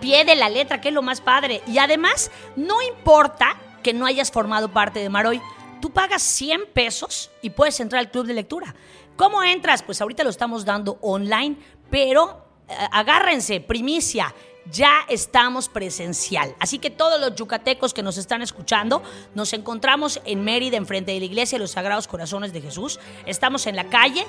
pie 0.00 0.24
de 0.24 0.36
la 0.36 0.50
letra, 0.50 0.80
que 0.80 0.88
es 0.88 0.94
lo 0.94 1.02
más 1.02 1.20
padre. 1.20 1.62
Y 1.66 1.78
además, 1.78 2.30
no 2.54 2.82
importa 2.82 3.56
que 3.82 3.94
no 3.94 4.04
hayas 4.04 4.30
formado 4.30 4.68
parte 4.68 4.98
de 4.98 5.08
Maroy, 5.08 5.40
tú 5.80 5.90
pagas 5.90 6.22
100 6.22 6.66
pesos 6.72 7.30
y 7.42 7.50
puedes 7.50 7.78
entrar 7.80 8.00
al 8.00 8.10
club 8.10 8.26
de 8.26 8.34
lectura. 8.34 8.74
¿Cómo 9.16 9.42
entras? 9.42 9.82
Pues 9.82 10.00
ahorita 10.00 10.24
lo 10.24 10.30
estamos 10.30 10.64
dando 10.64 10.98
online, 11.00 11.56
pero 11.90 12.46
eh, 12.68 12.74
agárrense, 12.92 13.60
primicia. 13.60 14.34
Ya 14.70 15.04
estamos 15.08 15.68
presencial. 15.68 16.54
Así 16.58 16.80
que 16.80 16.90
todos 16.90 17.20
los 17.20 17.36
yucatecos 17.36 17.94
que 17.94 18.02
nos 18.02 18.18
están 18.18 18.42
escuchando, 18.42 19.00
nos 19.34 19.52
encontramos 19.52 20.20
en 20.24 20.42
Mérida, 20.42 20.76
enfrente 20.76 21.12
de 21.12 21.20
la 21.20 21.26
iglesia 21.26 21.56
de 21.56 21.62
los 21.62 21.70
Sagrados 21.70 22.08
Corazones 22.08 22.52
de 22.52 22.60
Jesús. 22.60 22.98
Estamos 23.26 23.68
en 23.68 23.76
la 23.76 23.84
calle 23.84 24.26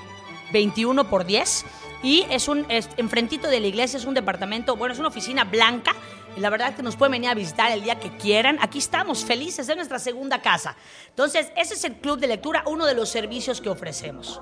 21 0.53 1.09
por 1.09 1.25
10 1.25 1.65
y 2.03 2.25
es 2.29 2.47
un 2.47 2.67
enfrentito 2.69 3.47
de 3.47 3.59
la 3.59 3.67
iglesia, 3.67 3.97
es 3.97 4.05
un 4.05 4.13
departamento, 4.13 4.75
bueno, 4.75 4.93
es 4.93 4.99
una 4.99 5.07
oficina 5.07 5.43
blanca. 5.43 5.95
La 6.37 6.49
verdad 6.49 6.75
que 6.75 6.83
nos 6.83 6.95
pueden 6.95 7.13
venir 7.13 7.29
a 7.29 7.33
visitar 7.33 7.71
el 7.71 7.83
día 7.83 7.99
que 7.99 8.15
quieran. 8.17 8.57
Aquí 8.61 8.77
estamos 8.79 9.25
felices, 9.25 9.67
es 9.67 9.75
nuestra 9.75 9.99
segunda 9.99 10.41
casa. 10.41 10.75
Entonces, 11.09 11.51
ese 11.55 11.73
es 11.73 11.83
el 11.83 11.95
club 11.95 12.19
de 12.19 12.27
lectura, 12.27 12.63
uno 12.67 12.85
de 12.85 12.93
los 12.93 13.09
servicios 13.09 13.59
que 13.59 13.69
ofrecemos. 13.69 14.41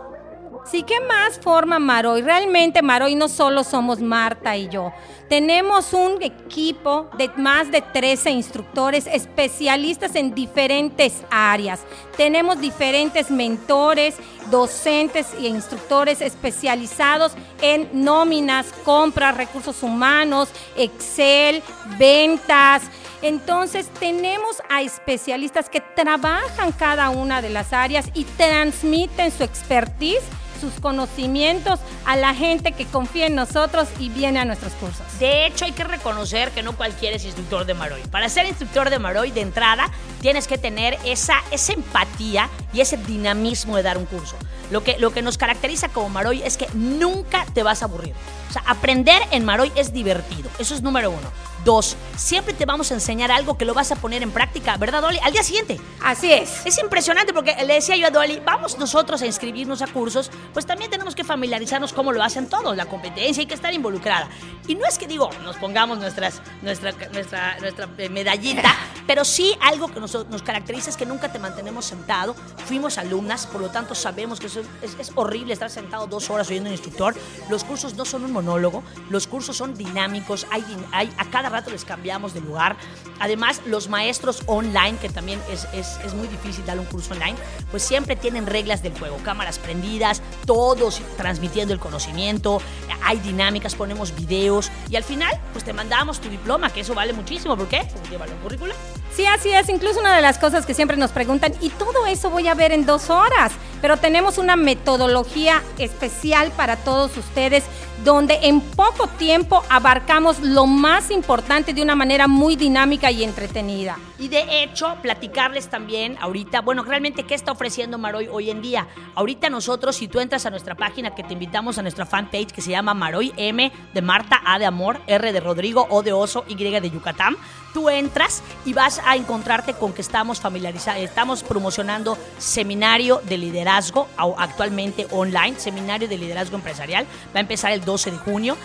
Sí, 0.65 0.81
¿qué 0.81 0.99
más 0.99 1.39
forma 1.39 1.77
Maroy? 1.77 2.23
Realmente 2.23 2.81
Maroy 2.81 3.13
no 3.13 3.27
solo 3.27 3.63
somos 3.63 4.01
Marta 4.01 4.57
y 4.57 4.67
yo. 4.67 4.91
Tenemos 5.29 5.93
un 5.93 6.21
equipo 6.21 7.09
de 7.17 7.29
más 7.35 7.71
de 7.71 7.81
13 7.81 8.29
instructores 8.29 9.07
especialistas 9.07 10.15
en 10.15 10.35
diferentes 10.35 11.23
áreas. 11.31 11.79
Tenemos 12.15 12.61
diferentes 12.61 13.31
mentores, 13.31 14.15
docentes 14.51 15.33
e 15.33 15.47
instructores 15.47 16.21
especializados 16.21 17.31
en 17.59 17.89
nóminas, 17.91 18.67
compras, 18.83 19.35
recursos 19.35 19.81
humanos, 19.81 20.49
Excel, 20.77 21.63
ventas. 21.97 22.83
Entonces 23.23 23.89
tenemos 23.99 24.61
a 24.69 24.83
especialistas 24.83 25.69
que 25.69 25.81
trabajan 25.81 26.71
cada 26.71 27.09
una 27.09 27.41
de 27.41 27.49
las 27.49 27.73
áreas 27.73 28.11
y 28.13 28.25
transmiten 28.25 29.31
su 29.31 29.43
expertise 29.43 30.21
sus 30.65 30.81
conocimientos 30.81 31.79
a 32.05 32.15
la 32.15 32.33
gente 32.33 32.71
que 32.71 32.85
confía 32.85 33.27
en 33.27 33.35
nosotros 33.35 33.87
y 33.99 34.09
viene 34.09 34.39
a 34.39 34.45
nuestros 34.45 34.73
cursos. 34.73 35.05
De 35.19 35.45
hecho, 35.45 35.65
hay 35.65 35.71
que 35.71 35.83
reconocer 35.83 36.51
que 36.51 36.63
no 36.63 36.75
cualquiera 36.75 37.15
es 37.15 37.25
instructor 37.25 37.65
de 37.65 37.73
Maroy. 37.73 38.01
Para 38.11 38.29
ser 38.29 38.45
instructor 38.45 38.89
de 38.89 38.99
Maroy, 38.99 39.31
de 39.31 39.41
entrada, 39.41 39.89
tienes 40.21 40.47
que 40.47 40.57
tener 40.57 40.97
esa, 41.05 41.35
esa 41.51 41.73
empatía 41.73 42.49
y 42.73 42.81
ese 42.81 42.97
dinamismo 42.97 43.77
de 43.77 43.83
dar 43.83 43.97
un 43.97 44.05
curso. 44.05 44.35
Lo 44.71 44.83
que, 44.83 44.97
lo 44.97 45.11
que 45.11 45.21
nos 45.21 45.37
caracteriza 45.37 45.89
como 45.89 46.09
Maroy 46.09 46.41
es 46.43 46.57
que 46.57 46.67
nunca 46.73 47.45
te 47.53 47.63
vas 47.63 47.81
a 47.81 47.85
aburrir. 47.85 48.13
O 48.49 48.53
sea, 48.53 48.63
aprender 48.65 49.21
en 49.31 49.45
Maroy 49.45 49.71
es 49.75 49.93
divertido. 49.93 50.49
Eso 50.57 50.73
es 50.73 50.81
número 50.81 51.11
uno. 51.11 51.31
Dos, 51.65 51.97
siempre 52.15 52.53
te 52.53 52.67
vamos 52.67 52.91
a 52.91 52.93
enseñar 52.93 53.31
algo 53.31 53.57
que 53.57 53.65
lo 53.65 53.73
vas 53.73 53.91
a 53.91 53.95
poner 53.95 54.21
en 54.21 54.29
práctica, 54.29 54.77
¿verdad, 54.77 55.01
Dolly? 55.01 55.17
Al 55.23 55.33
día 55.33 55.41
siguiente. 55.41 55.81
Así 55.99 56.31
es. 56.31 56.63
Es 56.63 56.77
impresionante 56.77 57.33
porque 57.33 57.55
le 57.65 57.73
decía 57.73 57.95
yo 57.95 58.05
a 58.05 58.11
Dolly, 58.11 58.39
vamos 58.45 58.77
nosotros 58.77 59.23
a 59.23 59.25
inscribirnos 59.25 59.81
a 59.81 59.87
cursos, 59.87 60.29
pues 60.53 60.67
también 60.67 60.91
tenemos 60.91 61.15
que 61.15 61.23
familiarizarnos 61.23 61.91
cómo 61.91 62.11
lo 62.11 62.21
hacen 62.21 62.49
todos, 62.49 62.77
la 62.77 62.85
competencia, 62.85 63.41
hay 63.41 63.47
que 63.47 63.55
estar 63.55 63.73
involucrada. 63.73 64.29
Y 64.67 64.75
no 64.75 64.85
es 64.85 64.99
que 64.99 65.07
digo, 65.07 65.31
nos 65.43 65.55
pongamos 65.55 65.97
nuestras, 65.97 66.39
nuestra, 66.61 66.91
nuestra, 67.11 67.59
nuestra 67.59 67.87
medallita, 68.11 68.71
pero 69.07 69.25
sí 69.25 69.57
algo 69.59 69.87
que 69.87 69.99
nos, 69.99 70.13
nos 70.29 70.43
caracteriza 70.43 70.91
es 70.91 70.97
que 70.97 71.07
nunca 71.07 71.31
te 71.31 71.39
mantenemos 71.39 71.85
sentado. 71.85 72.35
Fuimos 72.67 72.99
alumnas, 72.99 73.47
por 73.47 73.61
lo 73.61 73.69
tanto 73.69 73.95
sabemos 73.95 74.39
que 74.39 74.47
eso 74.47 74.61
es, 74.83 74.95
es 74.99 75.11
horrible 75.15 75.53
estar 75.53 75.71
sentado 75.71 76.05
dos 76.05 76.29
horas 76.29 76.47
oyendo 76.47 76.69
un 76.69 76.73
instructor. 76.73 77.15
Los 77.49 77.63
cursos 77.63 77.95
no 77.95 78.05
son 78.05 78.23
un 78.23 78.33
monólogo, 78.33 78.83
los 79.09 79.25
cursos 79.25 79.57
son 79.57 79.73
dinámicos, 79.73 80.45
hay, 80.51 80.63
hay 80.91 81.11
a 81.17 81.25
cada 81.31 81.54
rato 81.55 81.71
les 81.71 81.85
cambiamos 81.85 82.33
de 82.33 82.41
lugar. 82.41 82.75
Además, 83.19 83.61
los 83.65 83.89
maestros 83.89 84.43
online, 84.45 84.97
que 85.01 85.09
también 85.09 85.39
es, 85.49 85.67
es, 85.73 85.99
es, 86.05 86.13
muy 86.13 86.27
difícil 86.27 86.65
dar 86.65 86.79
un 86.79 86.85
curso 86.85 87.13
online, 87.13 87.35
pues 87.71 87.83
siempre 87.83 88.15
tienen 88.15 88.45
reglas 88.45 88.83
del 88.83 88.97
juego, 88.97 89.17
cámaras 89.23 89.57
prendidas, 89.57 90.21
todos 90.45 91.01
transmitiendo 91.17 91.73
el 91.73 91.79
conocimiento, 91.79 92.61
hay 93.03 93.19
dinámicas, 93.19 93.75
ponemos 93.75 94.15
videos 94.15 94.71
y 94.89 94.95
al 94.95 95.03
final, 95.03 95.31
pues 95.53 95.63
te 95.63 95.73
mandamos 95.73 96.19
tu 96.19 96.29
diploma, 96.29 96.71
que 96.71 96.81
eso 96.81 96.93
vale 96.93 97.13
muchísimo. 97.13 97.55
¿Por 97.55 97.67
qué? 97.67 97.87
Porque 97.93 98.09
lleva 98.09 98.25
un 98.25 98.39
currículum. 98.41 98.75
Sí, 99.15 99.25
así 99.25 99.49
es. 99.49 99.69
Incluso 99.69 100.01
una 100.01 100.15
de 100.15 100.21
las 100.21 100.37
cosas 100.37 100.65
que 100.65 100.73
siempre 100.73 100.97
nos 100.97 101.11
preguntan, 101.11 101.53
y 101.61 101.69
todo 101.69 102.05
eso 102.05 102.29
voy 102.29 102.47
a 102.49 102.53
ver 102.53 102.73
en 102.73 102.85
dos 102.85 103.09
horas, 103.09 103.53
pero 103.81 103.95
tenemos 103.97 104.37
una 104.37 104.57
metodología 104.57 105.63
especial 105.77 106.51
para 106.51 106.75
todos 106.75 107.15
ustedes 107.15 107.63
donde 108.03 108.39
en 108.43 108.59
poco 108.59 109.07
tiempo 109.07 109.63
abarcamos 109.69 110.39
lo 110.41 110.65
más 110.65 111.11
importante 111.11 111.73
de 111.73 111.81
una 111.81 111.95
manera 111.95 112.27
muy 112.27 112.57
dinámica 112.57 113.09
y 113.09 113.23
entretenida. 113.23 113.97
Y 114.17 114.29
de 114.29 114.63
hecho, 114.63 114.95
platicarles 115.01 115.69
también 115.69 116.17
ahorita, 116.21 116.61
bueno, 116.61 116.83
realmente 116.83 117.23
qué 117.23 117.35
está 117.35 117.51
ofreciendo 117.51 117.97
Maroy 117.97 118.27
hoy 118.31 118.49
en 118.49 118.61
día. 118.61 118.87
Ahorita 119.13 119.49
nosotros, 119.49 119.95
si 119.95 120.07
tú 120.07 120.19
entras 120.19 120.45
a 120.45 120.49
nuestra 120.49 120.75
página, 120.75 121.13
que 121.13 121.23
te 121.23 121.33
invitamos 121.33 121.77
a 121.77 121.81
nuestra 121.81 122.05
fanpage 122.05 122.51
que 122.51 122.61
se 122.61 122.71
llama 122.71 122.93
Maroy 122.93 123.33
M 123.35 123.71
de 123.93 124.01
Marta, 124.01 124.41
A 124.45 124.57
de 124.57 124.65
Amor, 124.65 125.01
R 125.07 125.33
de 125.33 125.39
Rodrigo, 125.39 125.87
O 125.89 126.01
de 126.01 126.13
Oso, 126.13 126.45
Y 126.47 126.55
de 126.55 126.89
Yucatán, 126.89 127.35
tú 127.73 127.89
entras 127.89 128.41
y 128.65 128.73
vas 128.73 129.01
a 129.05 129.15
encontrarte 129.15 129.73
con 129.73 129.93
que 129.93 130.01
estamos 130.01 130.39
familiarizados, 130.39 131.01
estamos 131.01 131.43
promocionando 131.43 132.17
seminario 132.37 133.21
de 133.27 133.37
liderazgo 133.37 134.07
actualmente 134.17 135.07
online, 135.11 135.59
seminario 135.59 136.07
de 136.07 136.17
liderazgo 136.17 136.55
empresarial. 136.55 137.05
Va 137.35 137.39
a 137.39 137.41
empezar 137.41 137.73
el 137.73 137.83
12 137.83 138.11
de 138.11 138.17
junio. 138.17 138.57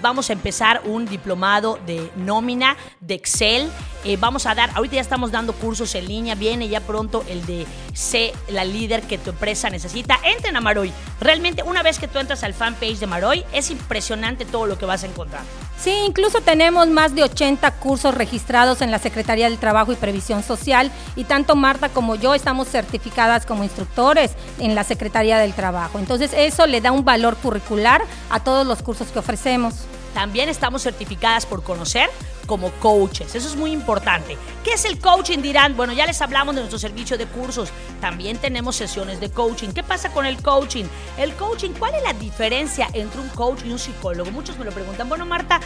Vamos 0.00 0.30
a 0.30 0.32
empezar 0.32 0.82
un 0.84 1.06
diplomado 1.06 1.78
de 1.86 2.10
nómina, 2.16 2.76
de 3.00 3.14
Excel. 3.14 3.70
Eh, 4.04 4.16
vamos 4.16 4.46
a 4.46 4.54
dar, 4.54 4.70
ahorita 4.74 4.96
ya 4.96 5.00
estamos 5.02 5.30
dando 5.30 5.52
cursos 5.52 5.94
en 5.94 6.06
línea, 6.06 6.34
viene 6.34 6.68
ya 6.68 6.80
pronto 6.80 7.24
el 7.28 7.44
de 7.44 7.66
Sé 7.92 8.32
la 8.48 8.64
líder 8.64 9.02
que 9.02 9.18
tu 9.18 9.30
empresa 9.30 9.68
necesita. 9.68 10.18
Entren 10.24 10.56
a 10.56 10.60
Maroy. 10.60 10.92
Realmente 11.20 11.62
una 11.62 11.82
vez 11.82 11.98
que 11.98 12.08
tú 12.08 12.18
entras 12.18 12.42
al 12.44 12.54
fanpage 12.54 12.98
de 12.98 13.06
Maroy, 13.06 13.44
es 13.52 13.70
impresionante 13.70 14.44
todo 14.44 14.66
lo 14.66 14.78
que 14.78 14.86
vas 14.86 15.02
a 15.02 15.06
encontrar. 15.06 15.42
Sí, 15.78 15.92
incluso 16.06 16.40
tenemos 16.40 16.88
más 16.88 17.14
de 17.14 17.24
80 17.24 17.70
cursos 17.72 18.14
registrados 18.14 18.80
en 18.82 18.90
la 18.90 18.98
Secretaría 18.98 19.48
del 19.48 19.58
Trabajo 19.58 19.92
y 19.92 19.96
Previsión 19.96 20.42
Social 20.42 20.90
y 21.16 21.24
tanto 21.24 21.56
Marta 21.56 21.88
como 21.88 22.14
yo 22.14 22.34
estamos 22.34 22.68
certificadas 22.68 23.44
como 23.44 23.64
instructores 23.64 24.32
en 24.58 24.74
la 24.74 24.84
Secretaría 24.84 25.38
del 25.38 25.54
Trabajo. 25.54 25.98
Entonces 25.98 26.32
eso 26.34 26.66
le 26.66 26.80
da 26.80 26.92
un 26.92 27.04
valor 27.04 27.36
curricular 27.36 28.02
a 28.30 28.40
todos 28.40 28.66
los 28.66 28.82
cursos 28.82 29.08
que 29.08 29.18
ofrecemos. 29.18 29.74
También 30.14 30.48
estamos 30.48 30.82
certificadas 30.82 31.46
por 31.46 31.62
conocer 31.62 32.10
como 32.50 32.72
coaches. 32.80 33.36
Eso 33.36 33.46
es 33.46 33.54
muy 33.54 33.70
importante. 33.70 34.36
¿Qué 34.64 34.72
es 34.72 34.84
el 34.84 34.98
coaching? 34.98 35.38
Dirán, 35.38 35.76
bueno, 35.76 35.92
ya 35.92 36.04
les 36.04 36.20
hablamos 36.20 36.56
de 36.56 36.62
nuestro 36.62 36.80
servicio 36.80 37.16
de 37.16 37.26
cursos. 37.26 37.68
También 38.00 38.38
tenemos 38.38 38.74
sesiones 38.74 39.20
de 39.20 39.30
coaching. 39.30 39.68
¿Qué 39.68 39.84
pasa 39.84 40.12
con 40.12 40.26
el 40.26 40.42
coaching? 40.42 40.86
El 41.16 41.32
coaching, 41.34 41.70
¿cuál 41.78 41.94
es 41.94 42.02
la 42.02 42.12
diferencia 42.12 42.88
entre 42.92 43.20
un 43.20 43.28
coach 43.28 43.60
y 43.64 43.70
un 43.70 43.78
psicólogo? 43.78 44.32
Muchos 44.32 44.58
me 44.58 44.64
lo 44.64 44.72
preguntan. 44.72 45.08
Bueno, 45.08 45.26
Marta, 45.26 45.60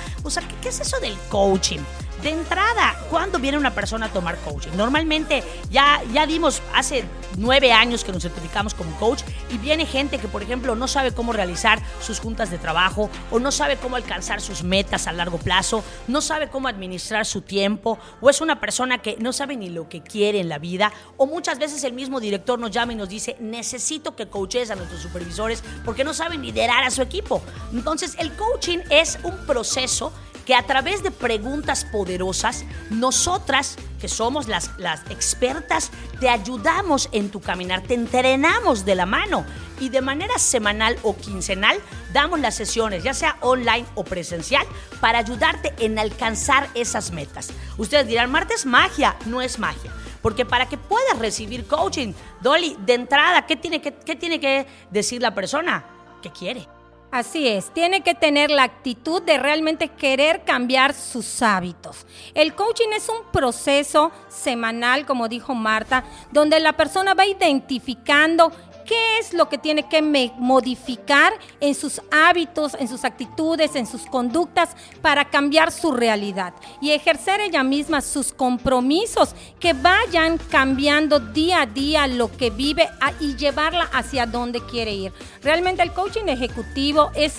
¿qué, 0.61 0.69
es 0.69 0.81
eso 0.81 1.01
del 1.01 1.17
coaching? 1.31 1.81
De 2.23 2.31
entrada, 2.31 2.95
¿cuándo 3.11 3.39
viene 3.39 3.57
una 3.57 3.75
persona 3.75 4.07
a 4.07 4.09
tomar 4.11 4.37
coaching? 4.39 4.71
Normalmente 4.77 5.43
ya, 5.71 6.03
ya 6.13 6.27
dimos 6.27 6.61
hace 6.75 7.05
nueve 7.37 7.73
años 7.73 8.05
que 8.05 8.13
nos 8.13 8.23
certificamos 8.23 8.75
como 8.75 8.95
coach 8.97 9.23
y 9.51 9.59
viene 9.59 9.87
gente 9.87 10.19
que, 10.19 10.29
por 10.29 10.43
ejemplo, 10.43 10.75
no 10.77 10.89
sabe 10.89 11.13
cómo 11.13 11.33
realizar 11.33 11.81
sus 12.01 12.21
juntas 12.21 12.51
de 12.51 12.59
trabajo 12.59 13.11
o 13.31 13.39
no 13.41 13.53
sabe 13.53 13.77
cómo 13.77 13.97
alcanzar 13.97 14.41
sus 14.41 14.63
metas 14.63 15.07
a 15.07 15.13
largo 15.13 15.39
plazo, 15.39 15.85
no 16.07 16.21
sabe 16.21 16.49
cómo 16.49 16.69
administrar 16.75 17.27
su 17.27 17.41
tiempo 17.41 17.99
o 18.21 18.31
es 18.31 18.41
una 18.41 18.61
persona 18.61 18.99
que 18.99 19.17
no 19.19 19.33
sabe 19.33 19.57
ni 19.57 19.71
lo 19.71 19.89
que 19.89 20.03
quiere 20.03 20.41
en 20.41 20.49
la 20.49 20.59
vida 20.59 20.93
o 21.17 21.27
muchas 21.27 21.59
veces 21.59 21.83
el 21.85 21.93
mismo 21.93 22.21
director 22.21 22.59
nos 22.59 22.71
llama 22.71 22.93
y 22.93 22.97
nos 22.97 23.09
dice 23.09 23.37
necesito 23.41 24.15
que 24.17 24.29
coaches 24.29 24.71
a 24.71 24.77
nuestros 24.77 25.01
supervisores 25.01 25.63
porque 25.85 26.05
no 26.05 26.15
saben 26.15 26.43
liderar 26.43 26.85
a 26.85 26.91
su 26.91 27.03
equipo. 27.03 27.43
Entonces 27.73 28.17
el 28.19 28.33
coaching 28.35 28.79
es 28.91 29.19
un 29.25 29.37
proceso 29.47 30.13
que 30.45 30.55
a 30.55 30.63
través 30.63 31.03
de 31.03 31.11
preguntas 31.11 31.85
poderosas, 31.85 32.65
nosotras, 32.91 33.77
que 34.01 34.09
somos 34.09 34.49
las, 34.49 34.71
las 34.79 35.01
expertas, 35.11 35.91
te 36.21 36.29
ayudamos 36.29 37.09
en 37.13 37.31
tu 37.31 37.41
caminar, 37.41 37.83
te 37.83 37.95
entrenamos 37.95 38.85
de 38.85 38.95
la 38.95 39.07
mano 39.07 39.45
y 39.81 39.89
de 39.89 40.01
manera 40.01 40.39
semanal 40.39 40.99
o 41.03 41.17
quincenal 41.17 41.79
damos 42.13 42.41
las 42.41 42.55
sesiones, 42.55 43.03
ya 43.03 43.15
sea 43.15 43.37
online 43.41 43.87
o 43.95 44.05
presencial, 44.05 44.67
para 45.01 45.19
ayudarte 45.19 45.75
en 45.79 45.99
alcanzar 45.99 46.69
esas 46.75 47.11
metas. 47.11 47.51
Ustedes 47.77 48.07
dirán, 48.07 48.31
Marta 48.31 48.55
es 48.55 48.67
magia, 48.67 49.17
no 49.27 49.41
es 49.41 49.59
magia. 49.59 49.93
Porque 50.23 50.47
para 50.47 50.69
que 50.69 50.79
puedas 50.79 51.19
recibir 51.19 51.67
coaching, 51.67 52.15
Dolly, 52.41 52.77
de 52.81 52.95
entrada, 52.95 53.47
¿qué 53.47 53.57
tiene 53.57 53.83
que, 53.83 53.93
qué 53.93 54.17
tiene 54.17 54.41
que 54.41 54.67
decir 54.91 55.21
la 55.21 55.35
persona? 55.35 55.85
¿Qué 56.23 56.31
quiere? 56.31 56.67
Así 57.15 57.47
es, 57.47 57.71
tiene 57.73 58.01
que 58.01 58.17
tener 58.17 58.51
la 58.51 58.65
actitud 58.65 59.23
de 59.23 59.39
realmente 59.39 59.87
querer 59.87 60.43
cambiar 60.43 60.95
sus 60.95 61.43
hábitos. 61.43 62.07
El 62.35 62.57
coaching 62.57 62.89
es 62.93 63.09
un 63.09 63.31
proceso 63.31 64.11
semanal, 64.29 65.07
como 65.07 65.29
dijo 65.29 65.55
Marta, 65.55 66.03
donde 66.33 66.59
la 66.59 66.73
persona 66.73 67.15
va 67.15 67.25
identificando 67.25 68.51
qué 68.85 69.19
es 69.19 69.33
lo 69.33 69.49
que 69.49 69.59
tiene 69.59 69.89
que 69.89 70.03
modificar 70.03 71.33
en 71.61 71.75
sus 71.75 72.01
hábitos, 72.11 72.75
en 72.79 72.89
sus 72.89 73.05
actitudes, 73.05 73.75
en 73.75 73.87
sus 73.87 74.07
conductas 74.07 74.71
para 75.03 75.31
cambiar 75.31 75.73
su 75.73 75.93
realidad 75.93 76.55
y 76.81 76.91
ejercer 76.91 77.41
ella 77.41 77.63
misma 77.63 78.01
sus 78.01 78.33
compromisos 78.33 79.35
que 79.59 79.73
vayan 79.73 80.39
cambiando 80.51 81.21
día 81.21 81.63
a 81.63 81.67
día 81.67 82.07
lo 82.07 82.31
que 82.37 82.51
vive 82.51 82.89
y 83.21 83.37
llevarla 83.37 83.89
hacia 83.93 84.27
donde 84.27 84.65
quiere 84.67 84.93
ir. 84.93 85.13
Realmente 85.43 85.83
el 85.83 85.93
coaching 85.93 86.29
ejecutivo 86.29 87.11
es 87.15 87.35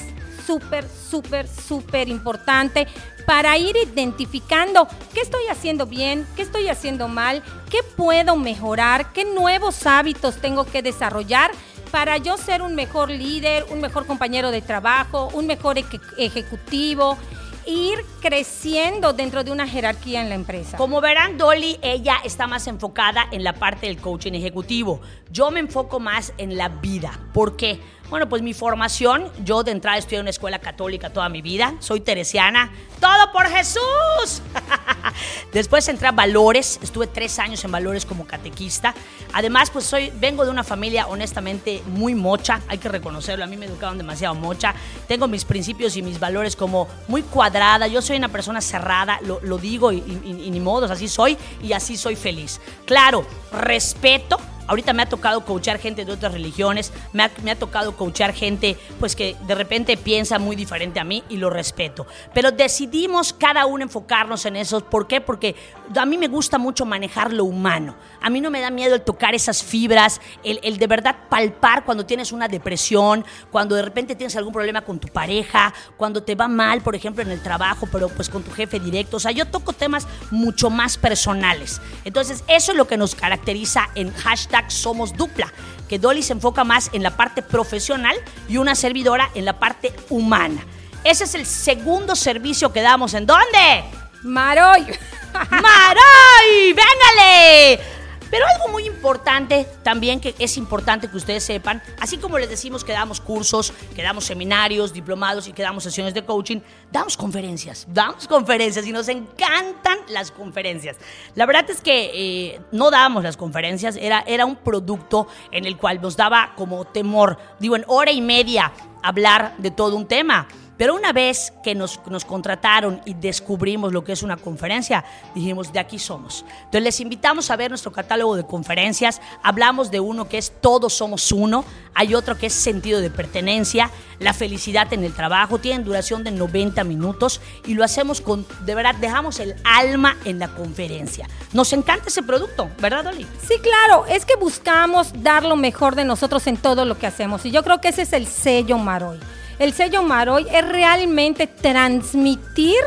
súper, 0.45 0.87
súper, 0.87 1.47
súper 1.47 2.07
importante 2.07 2.87
para 3.25 3.57
ir 3.57 3.75
identificando 3.75 4.87
qué 5.13 5.21
estoy 5.21 5.47
haciendo 5.49 5.85
bien, 5.85 6.27
qué 6.35 6.43
estoy 6.43 6.69
haciendo 6.69 7.07
mal, 7.07 7.43
qué 7.69 7.79
puedo 7.95 8.35
mejorar, 8.35 9.11
qué 9.13 9.25
nuevos 9.25 9.85
hábitos 9.85 10.37
tengo 10.37 10.65
que 10.65 10.81
desarrollar 10.81 11.51
para 11.91 12.17
yo 12.17 12.37
ser 12.37 12.61
un 12.61 12.75
mejor 12.75 13.09
líder, 13.09 13.65
un 13.71 13.81
mejor 13.81 14.05
compañero 14.05 14.51
de 14.51 14.61
trabajo, 14.61 15.29
un 15.33 15.47
mejor 15.47 15.77
ejecutivo, 16.17 17.17
ir 17.65 18.05
creciendo 18.21 19.13
dentro 19.13 19.43
de 19.43 19.51
una 19.51 19.67
jerarquía 19.67 20.21
en 20.21 20.29
la 20.29 20.35
empresa. 20.35 20.77
Como 20.77 21.01
verán, 21.01 21.37
Dolly, 21.37 21.79
ella 21.81 22.17
está 22.23 22.47
más 22.47 22.67
enfocada 22.67 23.27
en 23.31 23.43
la 23.43 23.53
parte 23.53 23.87
del 23.87 23.97
coaching 23.97 24.33
ejecutivo. 24.33 25.01
Yo 25.31 25.51
me 25.51 25.59
enfoco 25.59 25.99
más 25.99 26.33
en 26.37 26.57
la 26.57 26.69
vida. 26.69 27.19
¿Por 27.33 27.55
qué? 27.55 27.79
Bueno, 28.09 28.29
pues 28.29 28.43
mi 28.43 28.53
formación, 28.53 29.31
yo 29.43 29.63
de 29.63 29.71
entrada 29.71 29.97
estudié 29.97 30.17
en 30.17 30.25
una 30.25 30.29
escuela 30.29 30.59
católica 30.59 31.09
toda 31.09 31.27
mi 31.27 31.41
vida, 31.41 31.73
soy 31.79 32.01
teresiana, 32.01 32.71
todo 32.99 33.31
por 33.31 33.47
Jesús. 33.47 34.43
Después 35.53 35.87
entré 35.87 36.07
a 36.07 36.11
Valores, 36.11 36.79
estuve 36.83 37.07
tres 37.07 37.39
años 37.39 37.63
en 37.65 37.71
Valores 37.71 38.05
como 38.05 38.27
catequista. 38.27 38.93
Además, 39.33 39.71
pues 39.71 39.85
soy, 39.85 40.11
vengo 40.15 40.45
de 40.45 40.51
una 40.51 40.63
familia 40.63 41.07
honestamente 41.07 41.81
muy 41.87 42.13
mocha, 42.13 42.61
hay 42.67 42.77
que 42.77 42.89
reconocerlo, 42.89 43.43
a 43.43 43.47
mí 43.47 43.57
me 43.57 43.65
educaron 43.65 43.97
demasiado 43.97 44.35
mocha. 44.35 44.75
Tengo 45.07 45.27
mis 45.27 45.43
principios 45.43 45.97
y 45.97 46.03
mis 46.03 46.19
valores 46.19 46.55
como 46.55 46.87
muy 47.07 47.23
cuadrada, 47.23 47.87
yo 47.87 48.03
soy 48.03 48.17
una 48.17 48.29
persona 48.29 48.61
cerrada, 48.61 49.19
lo, 49.23 49.57
digo 49.57 49.91
y, 49.91 49.97
y 49.97 50.51
ni 50.51 50.59
modos, 50.59 50.91
así 50.91 51.07
soy 51.07 51.37
y 51.63 51.73
así 51.73 51.97
soy 51.97 52.15
feliz. 52.15 52.61
Claro, 52.85 53.25
respeto 53.51 54.37
Ahorita 54.67 54.93
me 54.93 55.03
ha 55.03 55.05
tocado 55.05 55.45
coachar 55.45 55.79
gente 55.79 56.05
de 56.05 56.11
otras 56.11 56.33
religiones, 56.33 56.91
me 57.13 57.23
ha, 57.23 57.55
tocado 57.55 57.95
coachar 57.95 58.33
gente 58.33 58.77
pues 58.99 59.15
que 59.15 59.35
de 59.47 59.55
repente 59.55 59.95
piensa 59.97 60.39
muy 60.39 60.55
diferente 60.55 60.99
a 60.99 61.03
mí 61.03 61.23
y 61.29 61.37
lo 61.37 61.49
respeto. 61.49 62.07
Pero 62.33 62.51
decidimos 62.51 63.33
cada 63.33 63.65
uno 63.65 63.83
enfocarnos 63.83 64.45
en 64.45 64.55
eso. 64.55 64.81
¿Por 64.81 65.07
qué? 65.07 65.21
Porque 65.21 65.55
a 65.95 66.05
mí 66.05 66.17
me 66.17 66.27
gusta 66.27 66.57
mucho 66.57 66.85
manejar 66.85 67.31
lo 67.31 67.45
humano. 67.45 67.95
A 68.21 68.29
mí 68.29 68.41
no 68.41 68.49
me 68.49 68.61
da 68.61 68.71
miedo 68.71 68.95
el 68.95 69.01
tocar 69.01 69.35
esas 69.35 69.63
fibras, 69.63 70.19
el, 70.43 70.59
el 70.63 70.77
de 70.77 70.87
verdad 70.87 71.15
palpar 71.29 71.85
cuando 71.85 72.05
tienes 72.05 72.31
una 72.31 72.47
depresión, 72.47 73.23
cuando 73.51 73.75
de 73.75 73.83
repente 73.83 74.15
tienes 74.15 74.35
algún 74.35 74.53
problema 74.53 74.81
con 74.81 74.99
tu 74.99 75.07
pareja, 75.07 75.73
cuando 75.97 76.23
te 76.23 76.35
va 76.35 76.47
mal, 76.47 76.81
por 76.81 76.95
ejemplo, 76.95 77.21
en 77.21 77.31
el 77.31 77.41
trabajo, 77.41 77.87
pero 77.91 78.09
pues 78.09 78.29
con 78.29 78.43
tu 78.43 78.51
jefe 78.51 78.79
directo. 78.79 79.17
O 79.17 79.19
sea, 79.19 79.31
yo 79.31 79.45
toco 79.45 79.73
temas 79.73 80.07
mucho 80.31 80.69
más 80.69 80.97
personales. 80.97 81.81
Entonces, 82.03 82.43
eso 82.47 82.71
es 82.71 82.77
lo 82.77 82.87
que 82.87 82.97
nos 82.97 83.15
caracteriza 83.15 83.89
en 83.95 84.11
hashtag 84.13 84.54
somos 84.67 85.13
dupla, 85.13 85.51
que 85.87 85.99
Dolly 85.99 86.23
se 86.23 86.33
enfoca 86.33 86.63
más 86.63 86.89
en 86.93 87.03
la 87.03 87.15
parte 87.15 87.41
profesional 87.41 88.15
y 88.47 88.57
una 88.57 88.75
servidora 88.75 89.29
en 89.35 89.45
la 89.45 89.59
parte 89.59 89.93
humana. 90.09 90.65
Ese 91.03 91.25
es 91.25 91.35
el 91.35 91.45
segundo 91.45 92.15
servicio 92.15 92.73
que 92.73 92.81
damos. 92.81 93.13
¿En 93.13 93.25
dónde? 93.25 93.85
Maroy. 94.23 94.81
Maroy, 95.51 96.73
véngale. 96.73 97.94
Pero 98.35 98.47
algo 98.47 98.67
muy 98.67 98.85
importante 98.85 99.65
también 99.81 100.19
que 100.19 100.35
es 100.37 100.57
importante 100.57 101.07
que 101.07 101.15
ustedes 101.15 101.41
sepan, 101.41 101.81
así 102.01 102.17
como 102.17 102.37
les 102.37 102.49
decimos 102.49 102.83
que 102.83 102.91
damos 102.91 103.21
cursos, 103.21 103.71
que 103.95 104.03
damos 104.03 104.25
seminarios, 104.25 104.91
diplomados 104.91 105.47
y 105.47 105.53
que 105.53 105.63
damos 105.63 105.85
sesiones 105.85 106.13
de 106.13 106.25
coaching, 106.25 106.59
damos 106.91 107.15
conferencias, 107.15 107.87
damos 107.87 108.27
conferencias 108.27 108.85
y 108.85 108.91
nos 108.91 109.07
encantan 109.07 109.99
las 110.09 110.31
conferencias. 110.31 110.97
La 111.35 111.45
verdad 111.45 111.69
es 111.69 111.79
que 111.79 112.11
eh, 112.13 112.61
no 112.73 112.91
dábamos 112.91 113.23
las 113.23 113.37
conferencias, 113.37 113.95
era, 113.95 114.25
era 114.27 114.45
un 114.45 114.57
producto 114.57 115.29
en 115.53 115.63
el 115.63 115.77
cual 115.77 116.01
nos 116.01 116.17
daba 116.17 116.55
como 116.57 116.83
temor, 116.83 117.37
digo, 117.61 117.77
en 117.77 117.85
hora 117.87 118.11
y 118.11 118.19
media 118.19 118.73
hablar 119.01 119.55
de 119.59 119.71
todo 119.71 119.95
un 119.95 120.07
tema. 120.07 120.45
Pero 120.77 120.95
una 120.95 121.13
vez 121.13 121.53
que 121.63 121.75
nos, 121.75 121.99
nos, 122.07 122.25
contrataron 122.25 123.01
y 123.05 123.13
descubrimos 123.13 123.93
lo 123.93 124.03
que 124.03 124.11
es 124.11 124.23
una 124.23 124.37
conferencia, 124.37 125.05
dijimos, 125.33 125.71
de 125.71 125.79
aquí 125.79 125.99
somos. 125.99 126.45
Entonces 126.57 126.83
les 126.83 126.99
invitamos 126.99 127.49
a 127.49 127.55
ver 127.55 127.71
nuestro 127.71 127.91
catálogo 127.91 128.35
de 128.35 128.45
conferencias. 128.45 129.21
Hablamos 129.43 129.91
de 129.91 129.99
uno 129.99 130.27
que 130.27 130.37
es 130.37 130.51
Todos 130.61 130.93
somos 130.93 131.31
uno, 131.31 131.63
hay 131.93 132.13
otro 132.13 132.37
que 132.37 132.47
es 132.47 132.53
sentido 132.53 132.99
de 132.99 133.09
pertenencia, 133.09 133.89
la 134.19 134.33
felicidad 134.33 134.91
en 134.93 135.03
el 135.03 135.13
trabajo, 135.13 135.59
tienen 135.59 135.83
duración 135.85 136.23
de 136.23 136.31
90 136.31 136.83
minutos 136.83 137.41
y 137.65 137.73
lo 137.73 137.83
hacemos 137.83 138.21
con, 138.21 138.45
de 138.65 138.75
verdad, 138.75 138.95
dejamos 138.95 139.39
el 139.39 139.55
alma 139.63 140.17
en 140.25 140.39
la 140.39 140.49
conferencia. 140.49 141.27
Nos 141.53 141.71
encanta 141.73 142.07
ese 142.07 142.23
producto, 142.23 142.69
¿verdad, 142.79 143.05
Dolly? 143.05 143.25
Sí, 143.47 143.55
claro, 143.61 144.05
es 144.07 144.25
que 144.25 144.35
buscamos 144.35 145.11
dar 145.23 145.43
lo 145.43 145.55
mejor 145.55 145.95
de 145.95 146.05
nosotros 146.05 146.45
en 146.47 146.57
todo 146.57 146.85
lo 146.85 146.97
que 146.97 147.07
hacemos 147.07 147.45
y 147.45 147.51
yo 147.51 147.63
creo 147.63 147.79
que 147.79 147.89
ese 147.89 148.01
es 148.01 148.13
el 148.13 148.27
sello 148.27 148.77
Maroy. 148.77 149.19
El 149.57 149.73
sello 149.73 150.03
Maroy 150.03 150.45
es 150.51 150.67
realmente 150.67 151.47
transmitir 151.47 152.79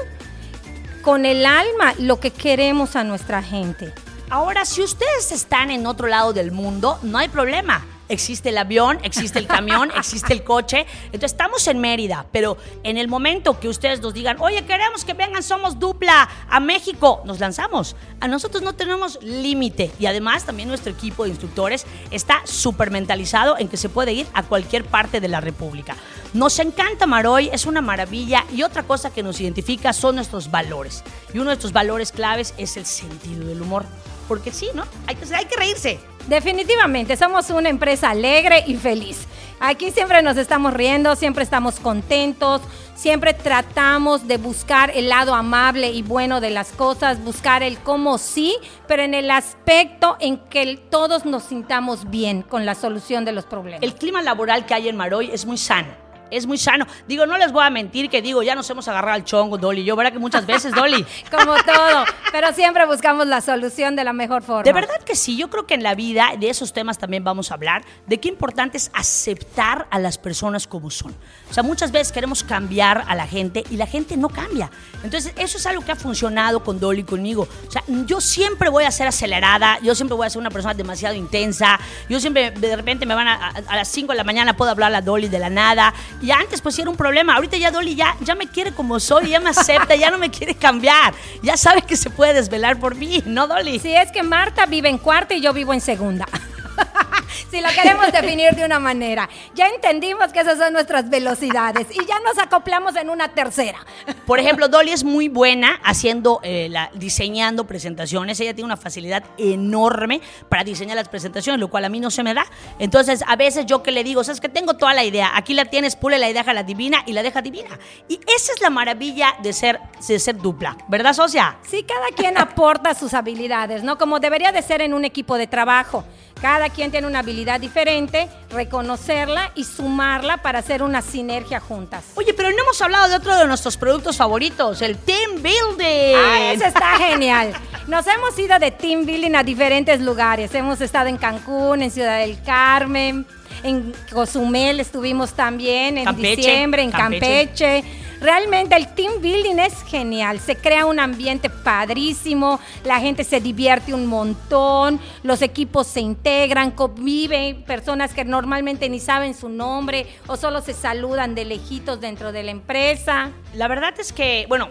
con 1.02 1.24
el 1.24 1.46
alma 1.46 1.94
lo 1.98 2.20
que 2.20 2.30
queremos 2.30 2.96
a 2.96 3.04
nuestra 3.04 3.42
gente. 3.42 3.92
Ahora, 4.30 4.66
si 4.66 4.82
ustedes 4.82 5.32
están 5.32 5.70
en 5.70 5.86
otro 5.86 6.06
lado 6.06 6.34
del 6.34 6.52
mundo, 6.52 6.98
no 7.02 7.16
hay 7.16 7.28
problema 7.28 7.86
existe 8.08 8.50
el 8.50 8.58
avión, 8.58 8.98
existe 9.02 9.38
el 9.38 9.46
camión, 9.46 9.90
existe 9.96 10.32
el 10.32 10.44
coche. 10.44 10.86
Entonces 11.06 11.32
estamos 11.32 11.66
en 11.68 11.78
Mérida, 11.78 12.26
pero 12.32 12.56
en 12.82 12.98
el 12.98 13.08
momento 13.08 13.58
que 13.60 13.68
ustedes 13.68 14.00
nos 14.00 14.14
digan, 14.14 14.36
oye, 14.40 14.64
queremos 14.64 15.04
que 15.04 15.14
vengan, 15.14 15.42
somos 15.42 15.78
dupla 15.78 16.28
a 16.48 16.60
México, 16.60 17.22
nos 17.24 17.40
lanzamos. 17.40 17.96
A 18.20 18.28
nosotros 18.28 18.62
no 18.62 18.74
tenemos 18.74 19.18
límite 19.22 19.90
y 19.98 20.06
además 20.06 20.44
también 20.44 20.68
nuestro 20.68 20.92
equipo 20.92 21.24
de 21.24 21.30
instructores 21.30 21.86
está 22.10 22.42
súper 22.44 22.90
mentalizado 22.90 23.58
en 23.58 23.68
que 23.68 23.76
se 23.76 23.88
puede 23.88 24.12
ir 24.12 24.26
a 24.34 24.42
cualquier 24.42 24.84
parte 24.84 25.20
de 25.20 25.28
la 25.28 25.40
República. 25.40 25.96
Nos 26.34 26.58
encanta 26.58 27.06
Maroy, 27.06 27.48
es 27.52 27.64
una 27.64 27.80
maravilla 27.80 28.44
y 28.54 28.62
otra 28.62 28.82
cosa 28.82 29.10
que 29.10 29.22
nos 29.22 29.40
identifica 29.40 29.92
son 29.92 30.16
nuestros 30.16 30.50
valores. 30.50 31.02
Y 31.32 31.38
uno 31.38 31.44
de 31.44 31.56
nuestros 31.56 31.72
valores 31.72 32.12
claves 32.12 32.54
es 32.58 32.76
el 32.76 32.84
sentido 32.84 33.46
del 33.46 33.62
humor. 33.62 33.84
Porque 34.26 34.52
sí, 34.52 34.68
¿no? 34.74 34.84
Hay 35.06 35.16
que 35.16 35.56
reírse. 35.56 35.98
Definitivamente, 36.28 37.16
somos 37.16 37.48
una 37.48 37.70
empresa 37.70 38.10
alegre 38.10 38.62
y 38.66 38.76
feliz. 38.76 39.26
Aquí 39.60 39.90
siempre 39.90 40.22
nos 40.22 40.36
estamos 40.36 40.74
riendo, 40.74 41.16
siempre 41.16 41.42
estamos 41.42 41.80
contentos, 41.80 42.60
siempre 42.94 43.32
tratamos 43.32 44.28
de 44.28 44.36
buscar 44.36 44.92
el 44.94 45.08
lado 45.08 45.34
amable 45.34 45.90
y 45.90 46.02
bueno 46.02 46.40
de 46.40 46.50
las 46.50 46.70
cosas, 46.72 47.24
buscar 47.24 47.62
el 47.62 47.78
cómo 47.78 48.18
sí, 48.18 48.54
pero 48.86 49.02
en 49.02 49.14
el 49.14 49.30
aspecto 49.30 50.16
en 50.20 50.36
que 50.36 50.76
todos 50.76 51.24
nos 51.24 51.44
sintamos 51.44 52.10
bien 52.10 52.42
con 52.42 52.66
la 52.66 52.74
solución 52.74 53.24
de 53.24 53.32
los 53.32 53.46
problemas. 53.46 53.82
El 53.82 53.94
clima 53.94 54.20
laboral 54.20 54.66
que 54.66 54.74
hay 54.74 54.88
en 54.88 54.96
Maroy 54.96 55.30
es 55.32 55.46
muy 55.46 55.56
sano 55.56 56.07
es 56.30 56.46
muy 56.46 56.58
sano. 56.58 56.86
Digo, 57.06 57.26
no 57.26 57.38
les 57.38 57.52
voy 57.52 57.64
a 57.64 57.70
mentir 57.70 58.10
que 58.10 58.22
digo, 58.22 58.42
ya 58.42 58.54
nos 58.54 58.68
hemos 58.70 58.88
agarrado 58.88 59.14
al 59.14 59.24
chongo, 59.24 59.58
Dolly. 59.58 59.84
Yo, 59.84 59.96
¿verdad 59.96 60.12
que 60.12 60.18
muchas 60.18 60.46
veces, 60.46 60.74
Dolly? 60.74 61.04
Como 61.30 61.54
todo, 61.56 62.04
pero 62.32 62.52
siempre 62.52 62.86
buscamos 62.86 63.26
la 63.26 63.40
solución 63.40 63.96
de 63.96 64.04
la 64.04 64.12
mejor 64.12 64.42
forma. 64.42 64.62
De 64.62 64.72
verdad 64.72 65.00
que 65.04 65.14
sí, 65.14 65.36
yo 65.36 65.50
creo 65.50 65.66
que 65.66 65.74
en 65.74 65.82
la 65.82 65.94
vida, 65.94 66.32
de 66.38 66.50
esos 66.50 66.72
temas 66.72 66.98
también 66.98 67.24
vamos 67.24 67.50
a 67.50 67.54
hablar, 67.54 67.84
de 68.06 68.18
qué 68.18 68.28
importante 68.28 68.76
es 68.76 68.90
aceptar 68.94 69.86
a 69.90 69.98
las 69.98 70.18
personas 70.18 70.66
como 70.66 70.90
son. 70.90 71.14
O 71.50 71.54
sea, 71.54 71.62
muchas 71.62 71.92
veces 71.92 72.12
queremos 72.12 72.42
cambiar 72.42 73.04
a 73.06 73.14
la 73.14 73.26
gente 73.26 73.64
y 73.70 73.76
la 73.76 73.86
gente 73.86 74.16
no 74.16 74.28
cambia. 74.28 74.70
Entonces, 75.02 75.32
eso 75.36 75.58
es 75.58 75.66
algo 75.66 75.84
que 75.84 75.92
ha 75.92 75.96
funcionado 75.96 76.62
con 76.62 76.80
Dolly 76.80 77.04
conmigo. 77.04 77.48
O 77.66 77.70
sea, 77.70 77.82
yo 78.06 78.20
siempre 78.20 78.68
voy 78.68 78.84
a 78.84 78.90
ser 78.90 79.06
acelerada, 79.06 79.78
yo 79.82 79.94
siempre 79.94 80.16
voy 80.16 80.26
a 80.26 80.30
ser 80.30 80.40
una 80.40 80.50
persona 80.50 80.74
demasiado 80.74 81.14
intensa, 81.14 81.78
yo 82.08 82.20
siempre 82.20 82.50
de 82.50 82.76
repente 82.76 83.06
me 83.06 83.14
van 83.14 83.28
a, 83.28 83.48
a, 83.48 83.76
las 83.76 83.88
5 83.88 84.12
de 84.12 84.16
la 84.16 84.24
mañana 84.24 84.56
puedo 84.56 84.70
hablar 84.70 84.94
a 84.94 85.00
Dolly 85.00 85.28
de 85.28 85.38
la 85.38 85.50
nada 85.50 85.94
y 86.20 86.30
antes 86.30 86.60
pues 86.60 86.78
era 86.78 86.90
un 86.90 86.96
problema. 86.96 87.34
Ahorita 87.34 87.56
ya 87.56 87.70
Dolly 87.70 87.94
ya, 87.94 88.16
ya 88.20 88.34
me 88.34 88.46
quiere 88.46 88.72
como 88.72 89.00
soy, 89.00 89.30
ya 89.30 89.40
me 89.40 89.50
acepta, 89.50 89.94
ya 89.94 90.10
no 90.10 90.18
me 90.18 90.30
quiere 90.30 90.54
cambiar. 90.54 91.14
Ya 91.42 91.56
sabe 91.56 91.82
que 91.82 91.96
se 91.96 92.10
puede 92.10 92.34
desvelar 92.34 92.78
por 92.78 92.94
mí, 92.94 93.22
¿no, 93.26 93.46
Dolly? 93.46 93.78
Sí, 93.78 93.94
es 93.94 94.10
que 94.10 94.22
Marta 94.22 94.66
vive 94.66 94.88
en 94.88 94.98
cuarta 94.98 95.34
y 95.34 95.40
yo 95.40 95.52
vivo 95.52 95.72
en 95.72 95.80
segunda. 95.80 96.26
si 97.50 97.60
lo 97.60 97.68
queremos 97.70 98.10
definir 98.12 98.54
de 98.54 98.64
una 98.64 98.78
manera. 98.78 99.28
Ya 99.54 99.68
entendimos 99.68 100.32
que 100.32 100.40
esas 100.40 100.58
son 100.58 100.72
nuestras 100.72 101.08
velocidades 101.08 101.86
y 101.90 102.04
ya 102.06 102.18
nos 102.20 102.38
acoplamos 102.38 102.96
en 102.96 103.10
una 103.10 103.28
tercera. 103.28 103.78
Por 104.26 104.38
ejemplo, 104.38 104.68
Dolly 104.68 104.92
es 104.92 105.04
muy 105.04 105.28
buena 105.28 105.80
haciendo, 105.84 106.40
eh, 106.42 106.68
la, 106.70 106.90
diseñando 106.94 107.66
presentaciones. 107.66 108.40
Ella 108.40 108.54
tiene 108.54 108.66
una 108.66 108.76
facilidad 108.76 109.24
enorme 109.36 110.20
para 110.48 110.64
diseñar 110.64 110.96
las 110.96 111.08
presentaciones, 111.08 111.60
lo 111.60 111.68
cual 111.68 111.84
a 111.84 111.88
mí 111.88 112.00
no 112.00 112.10
se 112.10 112.22
me 112.22 112.34
da. 112.34 112.46
Entonces, 112.78 113.22
a 113.26 113.36
veces 113.36 113.66
yo 113.66 113.82
que 113.82 113.90
le 113.90 114.04
digo, 114.04 114.24
sabes 114.24 114.40
que 114.40 114.48
tengo 114.48 114.74
toda 114.74 114.94
la 114.94 115.04
idea, 115.04 115.30
aquí 115.34 115.54
la 115.54 115.66
tienes, 115.66 115.96
pule 115.96 116.18
la 116.18 116.28
idea, 116.28 116.44
la 116.52 116.62
divina 116.62 117.02
y 117.06 117.12
la 117.12 117.22
deja 117.22 117.42
divina. 117.42 117.78
Y 118.08 118.20
esa 118.34 118.52
es 118.52 118.60
la 118.60 118.70
maravilla 118.70 119.34
de 119.42 119.52
ser, 119.52 119.80
de 120.06 120.18
ser 120.18 120.38
dupla, 120.38 120.76
¿verdad, 120.88 121.12
socia? 121.12 121.58
Sí, 121.68 121.84
cada 121.84 122.08
quien 122.14 122.38
aporta 122.38 122.94
sus 122.94 123.14
habilidades, 123.14 123.82
¿no? 123.82 123.98
Como 123.98 124.20
debería 124.20 124.52
de 124.52 124.62
ser 124.62 124.82
en 124.82 124.94
un 124.94 125.04
equipo 125.04 125.36
de 125.36 125.46
trabajo. 125.46 126.04
Cada 126.40 126.70
quien 126.70 126.90
tiene 126.90 127.06
una 127.06 127.18
habilidad 127.18 127.58
diferente, 127.58 128.28
reconocerla 128.50 129.50
y 129.54 129.64
sumarla 129.64 130.38
para 130.38 130.60
hacer 130.60 130.82
una 130.82 131.02
sinergia 131.02 131.58
juntas. 131.58 132.04
Oye, 132.14 132.32
pero 132.32 132.50
no 132.50 132.62
hemos 132.62 132.80
hablado 132.80 133.08
de 133.08 133.16
otro 133.16 133.36
de 133.36 133.46
nuestros 133.46 133.76
productos 133.76 134.16
favoritos, 134.16 134.80
el 134.82 134.96
Team 134.96 135.42
Building. 135.42 136.16
Ah, 136.16 136.52
ese 136.52 136.66
está 136.68 136.96
genial. 136.98 137.52
Nos 137.88 138.06
hemos 138.06 138.38
ido 138.38 138.58
de 138.58 138.70
Team 138.70 139.04
Building 139.04 139.34
a 139.34 139.42
diferentes 139.42 140.00
lugares. 140.00 140.54
Hemos 140.54 140.80
estado 140.80 141.08
en 141.08 141.16
Cancún, 141.16 141.82
en 141.82 141.90
Ciudad 141.90 142.18
del 142.20 142.40
Carmen, 142.42 143.26
en 143.62 143.92
Cozumel 144.12 144.80
estuvimos 144.80 145.32
también, 145.32 145.98
en 145.98 146.16
diciembre, 146.16 146.82
en 146.82 146.90
Campeche 146.90 147.84
Realmente 148.20 148.74
el 148.74 148.88
team 148.94 149.20
building 149.20 149.60
es 149.60 149.82
genial, 149.84 150.40
se 150.40 150.56
crea 150.56 150.86
un 150.86 150.98
ambiente 150.98 151.48
padrísimo, 151.48 152.58
la 152.84 152.98
gente 152.98 153.22
se 153.22 153.40
divierte 153.40 153.94
un 153.94 154.06
montón, 154.06 154.98
los 155.22 155.40
equipos 155.40 155.86
se 155.86 156.00
integran, 156.00 156.72
conviven 156.72 157.62
personas 157.62 158.14
que 158.14 158.24
normalmente 158.24 158.88
ni 158.88 158.98
saben 158.98 159.34
su 159.34 159.48
nombre 159.48 160.06
o 160.26 160.36
solo 160.36 160.62
se 160.62 160.72
saludan 160.72 161.36
de 161.36 161.44
lejitos 161.44 162.00
dentro 162.00 162.32
de 162.32 162.42
la 162.42 162.50
empresa. 162.50 163.30
La 163.54 163.68
verdad 163.68 163.94
es 164.00 164.12
que, 164.12 164.46
bueno, 164.48 164.68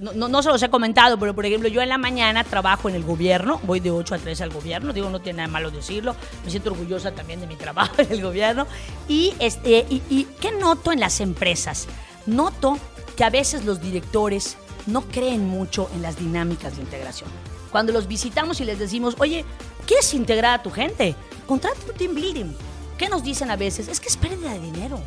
no, 0.00 0.28
no, 0.28 0.42
se 0.42 0.48
los 0.48 0.62
he 0.62 0.70
comentado, 0.70 1.18
pero 1.18 1.34
por 1.34 1.44
ejemplo, 1.44 1.68
yo 1.68 1.82
en 1.82 1.90
la 1.90 1.98
mañana 1.98 2.42
trabajo 2.42 2.88
en 2.88 2.94
el 2.94 3.04
gobierno, 3.04 3.60
voy 3.64 3.80
de 3.80 3.90
8 3.90 4.14
a 4.14 4.18
3 4.18 4.40
al 4.40 4.50
gobierno, 4.50 4.94
digo, 4.94 5.10
no 5.10 5.20
tiene 5.20 5.38
nada 5.38 5.48
malo 5.48 5.70
decirlo, 5.70 6.16
me 6.42 6.50
siento 6.50 6.70
orgullosa 6.70 7.12
también 7.12 7.40
de 7.40 7.46
mi 7.46 7.56
trabajo 7.56 7.96
en 7.98 8.10
el 8.10 8.22
gobierno. 8.22 8.66
Y, 9.08 9.34
este, 9.38 9.86
y, 9.90 10.26
¿qué 10.40 10.52
noto 10.52 10.90
en 10.92 11.00
las 11.00 11.20
empresas? 11.20 11.86
Noto 12.24 12.78
que 13.14 13.24
a 13.24 13.30
veces 13.30 13.66
los 13.66 13.82
directores 13.82 14.56
no 14.86 15.02
creen 15.02 15.46
mucho 15.46 15.90
en 15.94 16.00
las 16.00 16.18
dinámicas 16.18 16.76
de 16.76 16.82
integración. 16.82 17.28
Cuando 17.70 17.92
los 17.92 18.08
visitamos 18.08 18.60
y 18.60 18.64
les 18.64 18.78
decimos, 18.78 19.16
oye, 19.18 19.44
¿quieres 19.86 20.14
integrar 20.14 20.60
a 20.60 20.62
tu 20.62 20.70
gente? 20.70 21.14
Contrata 21.46 21.78
un 21.86 21.96
team 21.96 22.14
leading. 22.14 22.56
¿Qué 22.96 23.10
nos 23.10 23.22
dicen 23.22 23.50
a 23.50 23.56
veces? 23.56 23.88
Es 23.88 24.00
que 24.00 24.08
es 24.08 24.16
pérdida 24.16 24.52
de 24.52 24.60
dinero 24.60 25.00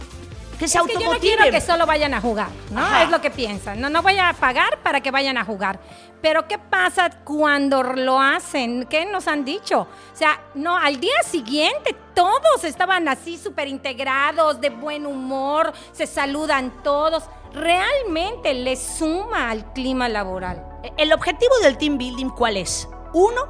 que 0.64 0.70
se 0.70 0.78
es 0.78 0.86
que 0.86 1.04
yo 1.04 1.14
no 1.14 1.20
quiero 1.20 1.44
que 1.52 1.62
solo 1.62 1.86
vayan 1.86 2.14
a 2.14 2.22
jugar, 2.22 2.48
¿no? 2.72 2.98
Es 3.00 3.10
lo 3.10 3.20
que 3.20 3.30
piensan. 3.30 3.82
No, 3.82 3.90
no 3.90 4.02
voy 4.02 4.18
a 4.18 4.34
pagar 4.34 4.80
para 4.82 5.02
que 5.02 5.12
vayan 5.12 5.38
a 5.38 5.44
jugar. 5.44 5.80
Pero 6.22 6.48
¿qué 6.48 6.58
pasa 6.58 7.10
cuando 7.26 7.84
lo 7.84 8.20
hacen? 8.20 8.86
¿Qué 8.90 9.06
nos 9.06 9.28
han 9.28 9.44
dicho? 9.44 9.82
O 9.82 10.16
sea, 10.16 10.40
no, 10.56 10.78
al 10.78 11.00
día 11.00 11.22
siguiente 11.26 11.96
todos 12.14 12.64
estaban 12.64 13.10
así 13.10 13.38
súper 13.38 13.68
integrados, 13.68 14.62
de 14.62 14.70
buen 14.70 15.06
humor, 15.06 15.74
se 15.92 16.08
saludan 16.08 16.82
todos. 16.82 17.24
Realmente 17.54 18.54
le 18.54 18.78
suma 18.78 19.50
al 19.50 19.74
clima 19.74 20.08
laboral. 20.08 20.66
El 20.98 21.12
objetivo 21.12 21.58
del 21.62 21.78
team 21.78 21.98
building, 21.98 22.30
¿cuál 22.30 22.56
es? 22.56 22.88
Uno, 23.14 23.42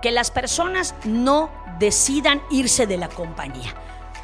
que 0.00 0.10
las 0.10 0.30
personas 0.30 0.94
no 1.04 1.50
decidan 1.78 2.42
irse 2.50 2.86
de 2.86 2.96
la 2.96 3.08
compañía 3.08 3.74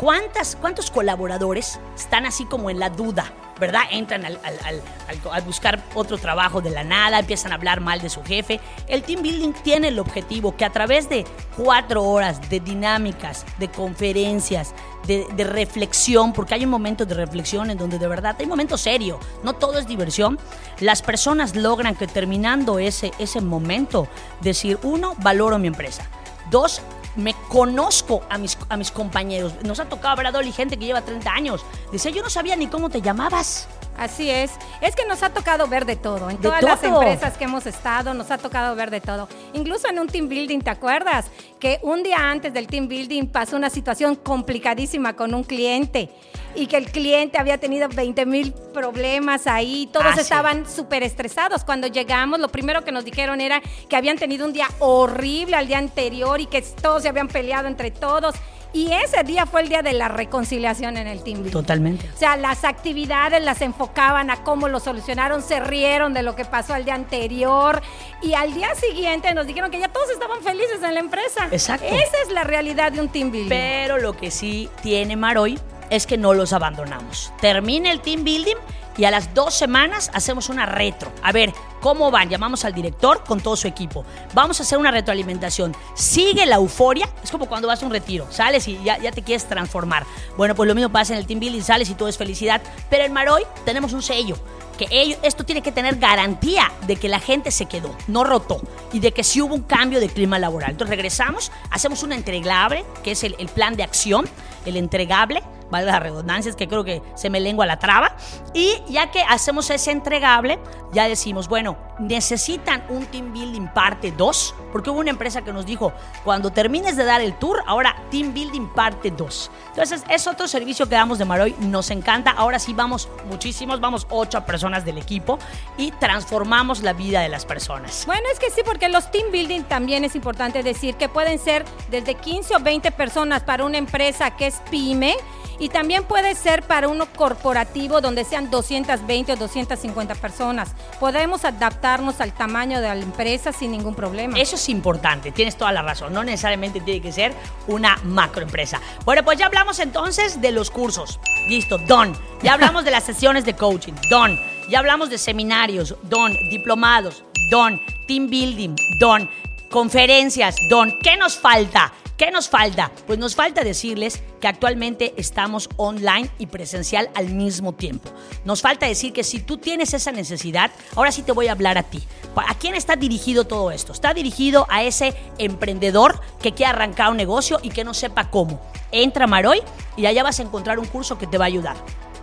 ¿Cuántas, 0.00 0.56
¿Cuántos 0.56 0.90
colaboradores 0.90 1.78
están 1.94 2.24
así 2.24 2.46
como 2.46 2.70
en 2.70 2.78
la 2.78 2.88
duda? 2.88 3.34
¿Verdad? 3.60 3.82
Entran 3.90 4.24
al, 4.24 4.40
al, 4.42 5.42
buscar 5.42 5.84
otro 5.94 6.16
trabajo 6.16 6.62
de 6.62 6.70
la 6.70 6.82
nada, 6.84 7.18
empiezan 7.18 7.52
a 7.52 7.56
hablar 7.56 7.82
mal 7.82 8.00
de 8.00 8.08
su 8.08 8.24
jefe. 8.24 8.60
El 8.88 9.02
team 9.02 9.20
building 9.20 9.52
tiene 9.62 9.88
el 9.88 9.98
objetivo 9.98 10.56
que 10.56 10.64
a 10.64 10.70
través 10.70 11.10
de 11.10 11.26
cuatro 11.54 12.02
horas 12.02 12.48
de 12.48 12.60
dinámicas, 12.60 13.44
de 13.58 13.68
conferencias, 13.68 14.72
de, 15.06 15.26
de 15.36 15.44
reflexión, 15.44 16.32
porque 16.32 16.54
hay 16.54 16.64
un 16.64 16.70
momento 16.70 17.04
de 17.04 17.14
reflexión 17.14 17.68
en 17.68 17.76
donde 17.76 17.98
de 17.98 18.08
verdad 18.08 18.36
hay 18.38 18.44
un 18.44 18.50
momento 18.50 18.78
serio, 18.78 19.20
no 19.42 19.52
todo 19.52 19.78
es 19.78 19.86
diversión, 19.86 20.38
las 20.78 21.02
personas 21.02 21.54
logran 21.54 21.94
que 21.94 22.06
terminando 22.06 22.78
ese, 22.78 23.12
ese 23.18 23.42
momento 23.42 24.08
decir, 24.40 24.78
uno, 24.82 25.14
valoro 25.18 25.58
mi 25.58 25.66
empresa. 25.66 26.08
Dos, 26.50 26.80
me 27.16 27.34
conozco 27.48 28.22
a 28.28 28.38
mis, 28.38 28.90
compañeros. 28.90 29.54
Nos 29.64 29.80
ha 29.80 29.86
tocado 29.86 30.16
ver 30.16 30.26
a 30.26 30.32
gente 30.52 30.76
que 30.76 30.86
lleva 30.86 31.02
30 31.02 31.30
años. 31.30 31.64
Dice, 31.92 32.12
yo 32.12 32.22
no 32.22 32.30
sabía 32.30 32.56
ni 32.56 32.66
cómo 32.66 32.90
te 32.90 33.00
llamabas. 33.00 33.68
Así 33.96 34.30
es. 34.30 34.52
Es 34.80 34.96
que 34.96 35.04
nos 35.06 35.22
ha 35.22 35.30
tocado 35.30 35.66
ver 35.66 35.84
de 35.84 35.96
todo. 35.96 36.30
En 36.30 36.38
todas 36.38 36.62
las 36.62 36.82
empresas 36.82 37.36
que 37.36 37.44
hemos 37.44 37.66
estado, 37.66 38.14
nos 38.14 38.30
ha 38.30 38.38
tocado 38.38 38.74
ver 38.74 38.90
de 38.90 39.00
todo. 39.00 39.28
Incluso 39.52 39.88
en 39.88 39.98
un 39.98 40.06
team 40.06 40.28
building, 40.28 40.60
¿te 40.60 40.70
acuerdas? 40.70 41.26
Que 41.58 41.78
un 41.82 42.02
día 42.02 42.30
antes 42.30 42.54
del 42.54 42.66
team 42.66 42.88
building 42.88 43.26
pasó 43.26 43.56
una 43.56 43.68
situación 43.68 44.16
complicadísima 44.16 45.14
con 45.14 45.34
un 45.34 45.44
cliente 45.44 46.10
y 46.54 46.66
que 46.66 46.76
el 46.76 46.90
cliente 46.90 47.38
había 47.38 47.58
tenido 47.58 47.88
20 47.88 48.26
mil 48.26 48.52
problemas 48.52 49.46
ahí, 49.46 49.88
todos 49.92 50.16
ah, 50.16 50.20
estaban 50.20 50.68
súper 50.68 51.02
estresados. 51.02 51.64
Cuando 51.64 51.86
llegamos, 51.86 52.40
lo 52.40 52.48
primero 52.48 52.82
que 52.84 52.92
nos 52.92 53.04
dijeron 53.04 53.40
era 53.40 53.60
que 53.88 53.96
habían 53.96 54.18
tenido 54.18 54.46
un 54.46 54.52
día 54.52 54.68
horrible 54.78 55.56
al 55.56 55.66
día 55.66 55.78
anterior 55.78 56.40
y 56.40 56.46
que 56.46 56.62
todos 56.62 57.02
se 57.02 57.08
habían 57.08 57.28
peleado 57.28 57.68
entre 57.68 57.90
todos. 57.90 58.34
Y 58.72 58.92
ese 58.92 59.24
día 59.24 59.46
fue 59.46 59.62
el 59.62 59.68
día 59.68 59.82
de 59.82 59.92
la 59.92 60.08
reconciliación 60.08 60.96
en 60.96 61.06
el 61.06 61.22
team. 61.22 61.50
Totalmente. 61.50 62.08
O 62.14 62.18
sea, 62.18 62.36
las 62.36 62.64
actividades 62.64 63.42
las 63.42 63.60
enfocaban 63.62 64.30
a 64.30 64.44
cómo 64.44 64.68
lo 64.68 64.78
solucionaron, 64.78 65.42
se 65.42 65.60
rieron 65.60 66.14
de 66.14 66.22
lo 66.22 66.36
que 66.36 66.44
pasó 66.44 66.74
al 66.74 66.84
día 66.84 66.94
anterior 66.94 67.82
y 68.22 68.34
al 68.34 68.54
día 68.54 68.74
siguiente 68.74 69.34
nos 69.34 69.46
dijeron 69.46 69.70
que 69.70 69.80
ya 69.80 69.88
todos 69.88 70.10
estaban 70.10 70.42
felices 70.42 70.82
en 70.82 70.94
la 70.94 71.00
empresa. 71.00 71.48
Exacto. 71.50 71.86
Esa 71.86 72.16
es 72.24 72.32
la 72.32 72.44
realidad 72.44 72.92
de 72.92 73.00
un 73.00 73.08
team 73.08 73.30
building. 73.30 73.48
Pero 73.48 73.98
lo 73.98 74.16
que 74.16 74.30
sí 74.30 74.68
tiene 74.82 75.16
Maroy 75.16 75.58
es 75.90 76.06
que 76.06 76.16
no 76.16 76.34
los 76.34 76.52
abandonamos. 76.52 77.32
Termina 77.40 77.90
el 77.90 78.00
team 78.00 78.22
building 78.24 78.56
y 78.96 79.04
a 79.04 79.10
las 79.10 79.34
dos 79.34 79.54
semanas 79.54 80.10
hacemos 80.14 80.48
una 80.48 80.66
retro. 80.66 81.10
A 81.22 81.32
ver, 81.32 81.52
¿cómo 81.80 82.10
van? 82.10 82.28
Llamamos 82.28 82.64
al 82.64 82.74
director 82.74 83.24
con 83.24 83.40
todo 83.40 83.56
su 83.56 83.66
equipo. 83.66 84.04
Vamos 84.34 84.60
a 84.60 84.62
hacer 84.62 84.78
una 84.78 84.90
retroalimentación. 84.90 85.74
Sigue 85.94 86.46
la 86.46 86.56
euforia. 86.56 87.08
Es 87.22 87.30
como 87.30 87.46
cuando 87.46 87.68
vas 87.68 87.82
a 87.82 87.86
un 87.86 87.92
retiro. 87.92 88.26
Sales 88.30 88.66
y 88.68 88.80
ya, 88.84 88.98
te 89.10 89.22
quieres 89.22 89.46
transformar. 89.46 90.04
Bueno, 90.36 90.54
pues 90.54 90.68
lo 90.68 90.74
mismo 90.74 90.90
pasa 90.90 91.14
en 91.14 91.18
el 91.18 91.26
team 91.26 91.40
building. 91.40 91.62
Sales 91.62 91.90
y 91.90 91.94
todo 91.94 92.08
es 92.08 92.18
felicidad. 92.18 92.60
Pero 92.88 93.04
en 93.04 93.12
Maroy 93.12 93.42
tenemos 93.64 93.92
un 93.92 94.02
sello. 94.02 94.36
Que 94.78 95.18
esto 95.22 95.44
tiene 95.44 95.60
que 95.60 95.72
tener 95.72 95.96
garantía 95.96 96.72
de 96.86 96.96
que 96.96 97.10
la 97.10 97.20
gente 97.20 97.50
se 97.50 97.66
quedó, 97.66 97.94
no 98.08 98.24
rotó. 98.24 98.62
Y 98.94 99.00
de 99.00 99.12
que 99.12 99.24
sí 99.24 99.42
hubo 99.42 99.54
un 99.54 99.62
cambio 99.62 100.00
de 100.00 100.08
clima 100.08 100.38
laboral. 100.38 100.70
Entonces 100.70 100.96
regresamos, 100.96 101.52
hacemos 101.70 102.02
un 102.02 102.12
entregable, 102.12 102.86
que 103.02 103.10
es 103.10 103.22
el, 103.22 103.36
el 103.38 103.48
plan 103.48 103.76
de 103.76 103.82
acción, 103.82 104.26
el 104.64 104.78
entregable 104.78 105.42
vale 105.70 105.86
la 105.86 106.00
redundancia, 106.00 106.50
es 106.50 106.56
que 106.56 106.68
creo 106.68 106.84
que 106.84 107.02
se 107.14 107.30
me 107.30 107.40
lengua 107.40 107.64
la 107.66 107.78
traba. 107.78 108.16
Y 108.52 108.82
ya 108.88 109.10
que 109.10 109.22
hacemos 109.22 109.70
ese 109.70 109.92
entregable, 109.92 110.58
ya 110.92 111.08
decimos, 111.08 111.48
bueno, 111.48 111.69
necesitan 111.98 112.84
un 112.88 113.06
team 113.06 113.32
building 113.32 113.68
parte 113.68 114.12
2, 114.12 114.54
porque 114.72 114.90
hubo 114.90 115.00
una 115.00 115.10
empresa 115.10 115.42
que 115.42 115.52
nos 115.52 115.66
dijo, 115.66 115.92
cuando 116.24 116.50
termines 116.50 116.96
de 116.96 117.04
dar 117.04 117.20
el 117.20 117.34
tour, 117.34 117.62
ahora 117.66 117.96
team 118.10 118.32
building 118.32 118.68
parte 118.68 119.10
2. 119.10 119.50
Entonces, 119.68 120.04
es 120.08 120.26
otro 120.26 120.48
servicio 120.48 120.88
que 120.88 120.94
damos 120.94 121.18
de 121.18 121.24
Maroy, 121.24 121.54
nos 121.60 121.90
encanta. 121.90 122.30
Ahora 122.30 122.58
sí 122.58 122.72
vamos 122.72 123.08
muchísimos, 123.28 123.80
vamos 123.80 124.06
ocho 124.10 124.44
personas 124.44 124.84
del 124.84 124.98
equipo 124.98 125.38
y 125.76 125.90
transformamos 125.92 126.82
la 126.82 126.92
vida 126.92 127.20
de 127.20 127.28
las 127.28 127.44
personas. 127.44 128.04
Bueno, 128.06 128.26
es 128.32 128.38
que 128.38 128.50
sí, 128.50 128.62
porque 128.64 128.88
los 128.88 129.10
team 129.10 129.30
building 129.30 129.62
también 129.62 130.04
es 130.04 130.14
importante 130.14 130.62
decir 130.62 130.96
que 130.96 131.08
pueden 131.08 131.38
ser 131.38 131.64
desde 131.90 132.14
15 132.14 132.56
o 132.56 132.60
20 132.60 132.90
personas 132.92 133.42
para 133.42 133.64
una 133.64 133.78
empresa 133.78 134.30
que 134.36 134.46
es 134.46 134.60
pyme 134.70 135.16
y 135.60 135.68
también 135.68 136.04
puede 136.04 136.34
ser 136.34 136.62
para 136.62 136.88
uno 136.88 137.06
corporativo 137.14 138.00
donde 138.00 138.24
sean 138.24 138.50
220 138.50 139.32
o 139.32 139.36
250 139.36 140.14
personas. 140.16 140.72
Podemos 140.98 141.44
adaptarnos 141.44 142.20
al 142.20 142.32
tamaño 142.32 142.80
de 142.80 142.88
la 142.88 142.94
empresa 142.94 143.52
sin 143.52 143.70
ningún 143.70 143.94
problema. 143.94 144.38
Eso 144.38 144.56
es 144.56 144.68
importante, 144.70 145.30
tienes 145.30 145.56
toda 145.56 145.70
la 145.70 145.82
razón. 145.82 146.12
No 146.12 146.24
necesariamente 146.24 146.80
tiene 146.80 147.02
que 147.02 147.12
ser 147.12 147.34
una 147.68 147.96
macroempresa. 148.04 148.80
Bueno, 149.04 149.22
pues 149.22 149.38
ya 149.38 149.46
hablamos 149.46 149.78
entonces 149.78 150.40
de 150.40 150.50
los 150.50 150.70
cursos. 150.70 151.20
Listo, 151.46 151.78
don. 151.78 152.16
Ya 152.42 152.54
hablamos 152.54 152.84
de 152.84 152.90
las 152.90 153.04
sesiones 153.04 153.44
de 153.44 153.54
coaching, 153.54 153.92
don. 154.08 154.40
Ya 154.70 154.78
hablamos 154.78 155.10
de 155.10 155.18
seminarios, 155.18 155.94
don. 156.04 156.32
Diplomados, 156.48 157.22
don. 157.50 157.78
Team 158.08 158.30
building, 158.30 158.74
don. 158.98 159.28
Conferencias, 159.70 160.56
don. 160.70 160.98
¿Qué 161.02 161.16
nos 161.16 161.36
falta? 161.36 161.92
¿Qué 162.20 162.30
nos 162.30 162.50
falta? 162.50 162.92
Pues 163.06 163.18
nos 163.18 163.34
falta 163.34 163.64
decirles 163.64 164.22
que 164.42 164.46
actualmente 164.46 165.14
estamos 165.16 165.70
online 165.78 166.30
y 166.38 166.48
presencial 166.48 167.08
al 167.14 167.30
mismo 167.30 167.72
tiempo. 167.72 168.10
Nos 168.44 168.60
falta 168.60 168.84
decir 168.84 169.14
que 169.14 169.24
si 169.24 169.40
tú 169.40 169.56
tienes 169.56 169.94
esa 169.94 170.12
necesidad, 170.12 170.70
ahora 170.96 171.12
sí 171.12 171.22
te 171.22 171.32
voy 171.32 171.46
a 171.46 171.52
hablar 171.52 171.78
a 171.78 171.82
ti. 171.82 172.02
¿A 172.36 172.54
quién 172.56 172.74
está 172.74 172.96
dirigido 172.96 173.44
todo 173.44 173.70
esto? 173.70 173.94
Está 173.94 174.12
dirigido 174.12 174.66
a 174.68 174.82
ese 174.82 175.14
emprendedor 175.38 176.20
que 176.42 176.52
quiere 176.52 176.72
arrancar 176.72 177.10
un 177.10 177.16
negocio 177.16 177.58
y 177.62 177.70
que 177.70 177.84
no 177.84 177.94
sepa 177.94 178.28
cómo. 178.28 178.60
Entra 178.92 179.26
Maroy 179.26 179.62
y 179.96 180.04
allá 180.04 180.22
vas 180.22 180.40
a 180.40 180.42
encontrar 180.42 180.78
un 180.78 180.88
curso 180.88 181.16
que 181.16 181.26
te 181.26 181.38
va 181.38 181.46
a 181.46 181.48
ayudar. 181.48 181.76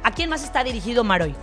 ¿A 0.03 0.11
quién 0.11 0.29
más 0.29 0.43
está 0.43 0.63
dirigido 0.63 1.03
Maroy? 1.03 1.33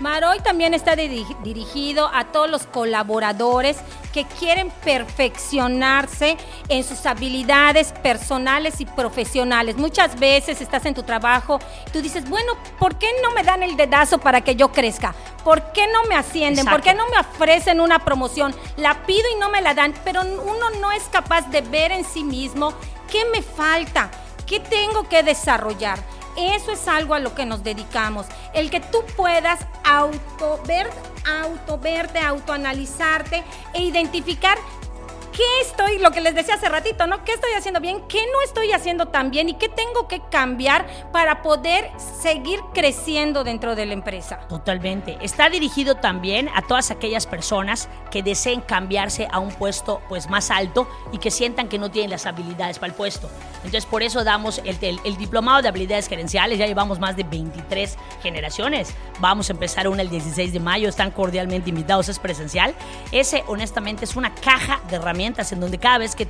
Maroy 0.00 0.40
también 0.40 0.72
está 0.72 0.96
dirigido 0.96 2.10
a 2.12 2.24
todos 2.24 2.50
los 2.50 2.66
colaboradores 2.66 3.76
que 4.14 4.24
quieren 4.24 4.70
perfeccionarse 4.82 6.38
en 6.68 6.84
sus 6.84 7.04
habilidades 7.04 7.92
personales 8.02 8.80
y 8.80 8.86
profesionales. 8.86 9.76
Muchas 9.76 10.18
veces 10.18 10.60
estás 10.62 10.86
en 10.86 10.94
tu 10.94 11.02
trabajo 11.02 11.60
y 11.86 11.90
tú 11.90 12.00
dices, 12.00 12.28
bueno, 12.28 12.54
¿por 12.78 12.96
qué 12.96 13.08
no 13.22 13.30
me 13.32 13.42
dan 13.42 13.62
el 13.62 13.76
dedazo 13.76 14.18
para 14.18 14.40
que 14.40 14.56
yo 14.56 14.72
crezca? 14.72 15.14
¿Por 15.44 15.70
qué 15.72 15.86
no 15.86 16.02
me 16.04 16.16
ascienden? 16.16 16.64
¿Por 16.64 16.80
qué 16.80 16.94
no 16.94 17.06
me 17.08 17.18
ofrecen 17.18 17.80
una 17.80 17.98
promoción? 17.98 18.54
La 18.78 19.06
pido 19.06 19.24
y 19.34 19.38
no 19.38 19.50
me 19.50 19.60
la 19.60 19.74
dan, 19.74 19.92
pero 20.02 20.22
uno 20.22 20.70
no 20.80 20.92
es 20.92 21.04
capaz 21.04 21.50
de 21.50 21.60
ver 21.60 21.92
en 21.92 22.04
sí 22.04 22.24
mismo 22.24 22.72
qué 23.10 23.26
me 23.26 23.42
falta, 23.42 24.10
qué 24.46 24.60
tengo 24.60 25.08
que 25.08 25.22
desarrollar. 25.22 25.98
Eso 26.36 26.72
es 26.72 26.88
algo 26.88 27.14
a 27.14 27.18
lo 27.18 27.34
que 27.34 27.46
nos 27.46 27.62
dedicamos. 27.62 28.26
El 28.54 28.70
que 28.70 28.80
tú 28.80 28.98
puedas 29.16 29.60
auto 29.84 30.60
ver, 30.66 30.90
auto 31.42 31.78
verte, 31.78 32.18
autoanalizarte 32.18 33.42
e 33.74 33.82
identificar 33.82 34.58
qué 35.40 35.50
¿qué 35.50 35.66
estoy, 35.66 35.98
lo 35.98 36.10
que 36.10 36.20
les 36.20 36.34
decía 36.34 36.54
hace 36.54 36.68
ratito, 36.68 37.06
¿no? 37.06 37.24
¿Qué 37.24 37.32
estoy 37.32 37.52
haciendo 37.56 37.80
bien? 37.80 38.02
¿Qué 38.08 38.20
no 38.32 38.42
estoy 38.44 38.72
haciendo 38.72 39.06
tan 39.06 39.30
bien? 39.30 39.48
¿Y 39.48 39.54
qué 39.54 39.68
tengo 39.68 40.06
que 40.08 40.20
cambiar 40.30 40.86
para 41.12 41.42
poder 41.42 41.90
seguir 41.98 42.60
creciendo 42.74 43.44
dentro 43.44 43.74
de 43.74 43.86
la 43.86 43.94
empresa? 43.94 44.40
Totalmente. 44.48 45.16
Está 45.22 45.48
dirigido 45.48 45.94
también 45.94 46.48
a 46.54 46.62
todas 46.62 46.90
aquellas 46.90 47.26
personas 47.26 47.88
que 48.10 48.22
deseen 48.22 48.60
cambiarse 48.60 49.28
a 49.30 49.38
un 49.38 49.50
puesto 49.50 50.02
pues 50.08 50.28
más 50.28 50.50
alto 50.50 50.88
y 51.12 51.18
que 51.18 51.30
sientan 51.30 51.68
que 51.68 51.78
no 51.78 51.90
tienen 51.90 52.10
las 52.10 52.26
habilidades 52.26 52.78
para 52.78 52.90
el 52.90 52.96
puesto. 52.96 53.30
Entonces 53.56 53.86
por 53.86 54.02
eso 54.02 54.24
damos 54.24 54.60
el, 54.64 55.00
el, 55.04 55.16
diplomado 55.16 55.62
de 55.62 55.68
habilidades 55.68 56.08
gerenciales, 56.08 56.58
ya 56.58 56.66
llevamos 56.66 56.98
más 56.98 57.16
de 57.16 57.24
23 57.24 57.96
generaciones. 58.22 58.94
Vamos 59.20 59.50
a 59.50 59.52
empezar 59.52 59.86
una 59.86 60.02
el 60.02 60.08
16 60.08 60.52
de 60.52 60.60
mayo, 60.60 60.88
están 60.88 61.10
cordialmente 61.10 61.70
invitados, 61.70 62.08
es 62.08 62.18
presencial. 62.18 62.74
Ese 63.12 63.44
honestamente 63.46 64.04
es 64.04 64.16
una 64.16 64.34
caja 64.34 64.80
de 64.88 64.96
herramientas 64.96 65.29
en 65.38 65.60
donde 65.60 65.78
cada 65.78 65.98
vez 65.98 66.14
que, 66.14 66.28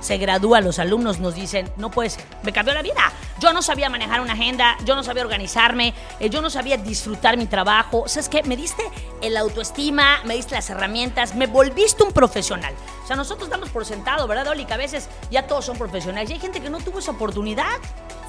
se 0.00 0.18
gradúa 0.18 0.60
los 0.60 0.78
alumnos 0.78 1.18
nos 1.18 1.34
dicen, 1.34 1.70
no 1.76 1.90
puede 1.90 2.10
ser, 2.10 2.24
me 2.42 2.52
cambió 2.52 2.74
la 2.74 2.82
vida. 2.82 3.12
Yo 3.38 3.52
no 3.52 3.62
sabía 3.62 3.90
manejar 3.90 4.20
una 4.20 4.32
agenda, 4.32 4.76
yo 4.84 4.96
no 4.96 5.02
sabía 5.02 5.22
organizarme, 5.22 5.94
eh, 6.20 6.30
yo 6.30 6.40
no 6.40 6.48
sabía 6.50 6.76
disfrutar 6.76 7.36
mi 7.36 7.46
trabajo. 7.46 8.02
O 8.02 8.08
sea, 8.08 8.20
es 8.20 8.28
que 8.28 8.42
me 8.44 8.56
diste 8.56 8.82
el 9.20 9.36
autoestima, 9.36 10.20
me 10.24 10.34
diste 10.34 10.54
las 10.54 10.70
herramientas, 10.70 11.34
me 11.34 11.46
volviste 11.46 12.02
un 12.02 12.12
profesional. 12.12 12.74
O 13.04 13.06
sea, 13.06 13.16
nosotros 13.16 13.50
damos 13.50 13.68
por 13.68 13.84
sentado, 13.84 14.26
¿verdad, 14.26 14.48
Oli? 14.48 14.64
Que 14.64 14.74
a 14.74 14.78
veces 14.78 15.08
ya 15.30 15.46
todos 15.46 15.64
son 15.66 15.76
profesionales 15.76 16.30
y 16.30 16.34
hay 16.34 16.40
gente 16.40 16.60
que 16.60 16.70
no 16.70 16.78
tuvo 16.80 16.98
esa 16.98 17.12
oportunidad. 17.12 17.76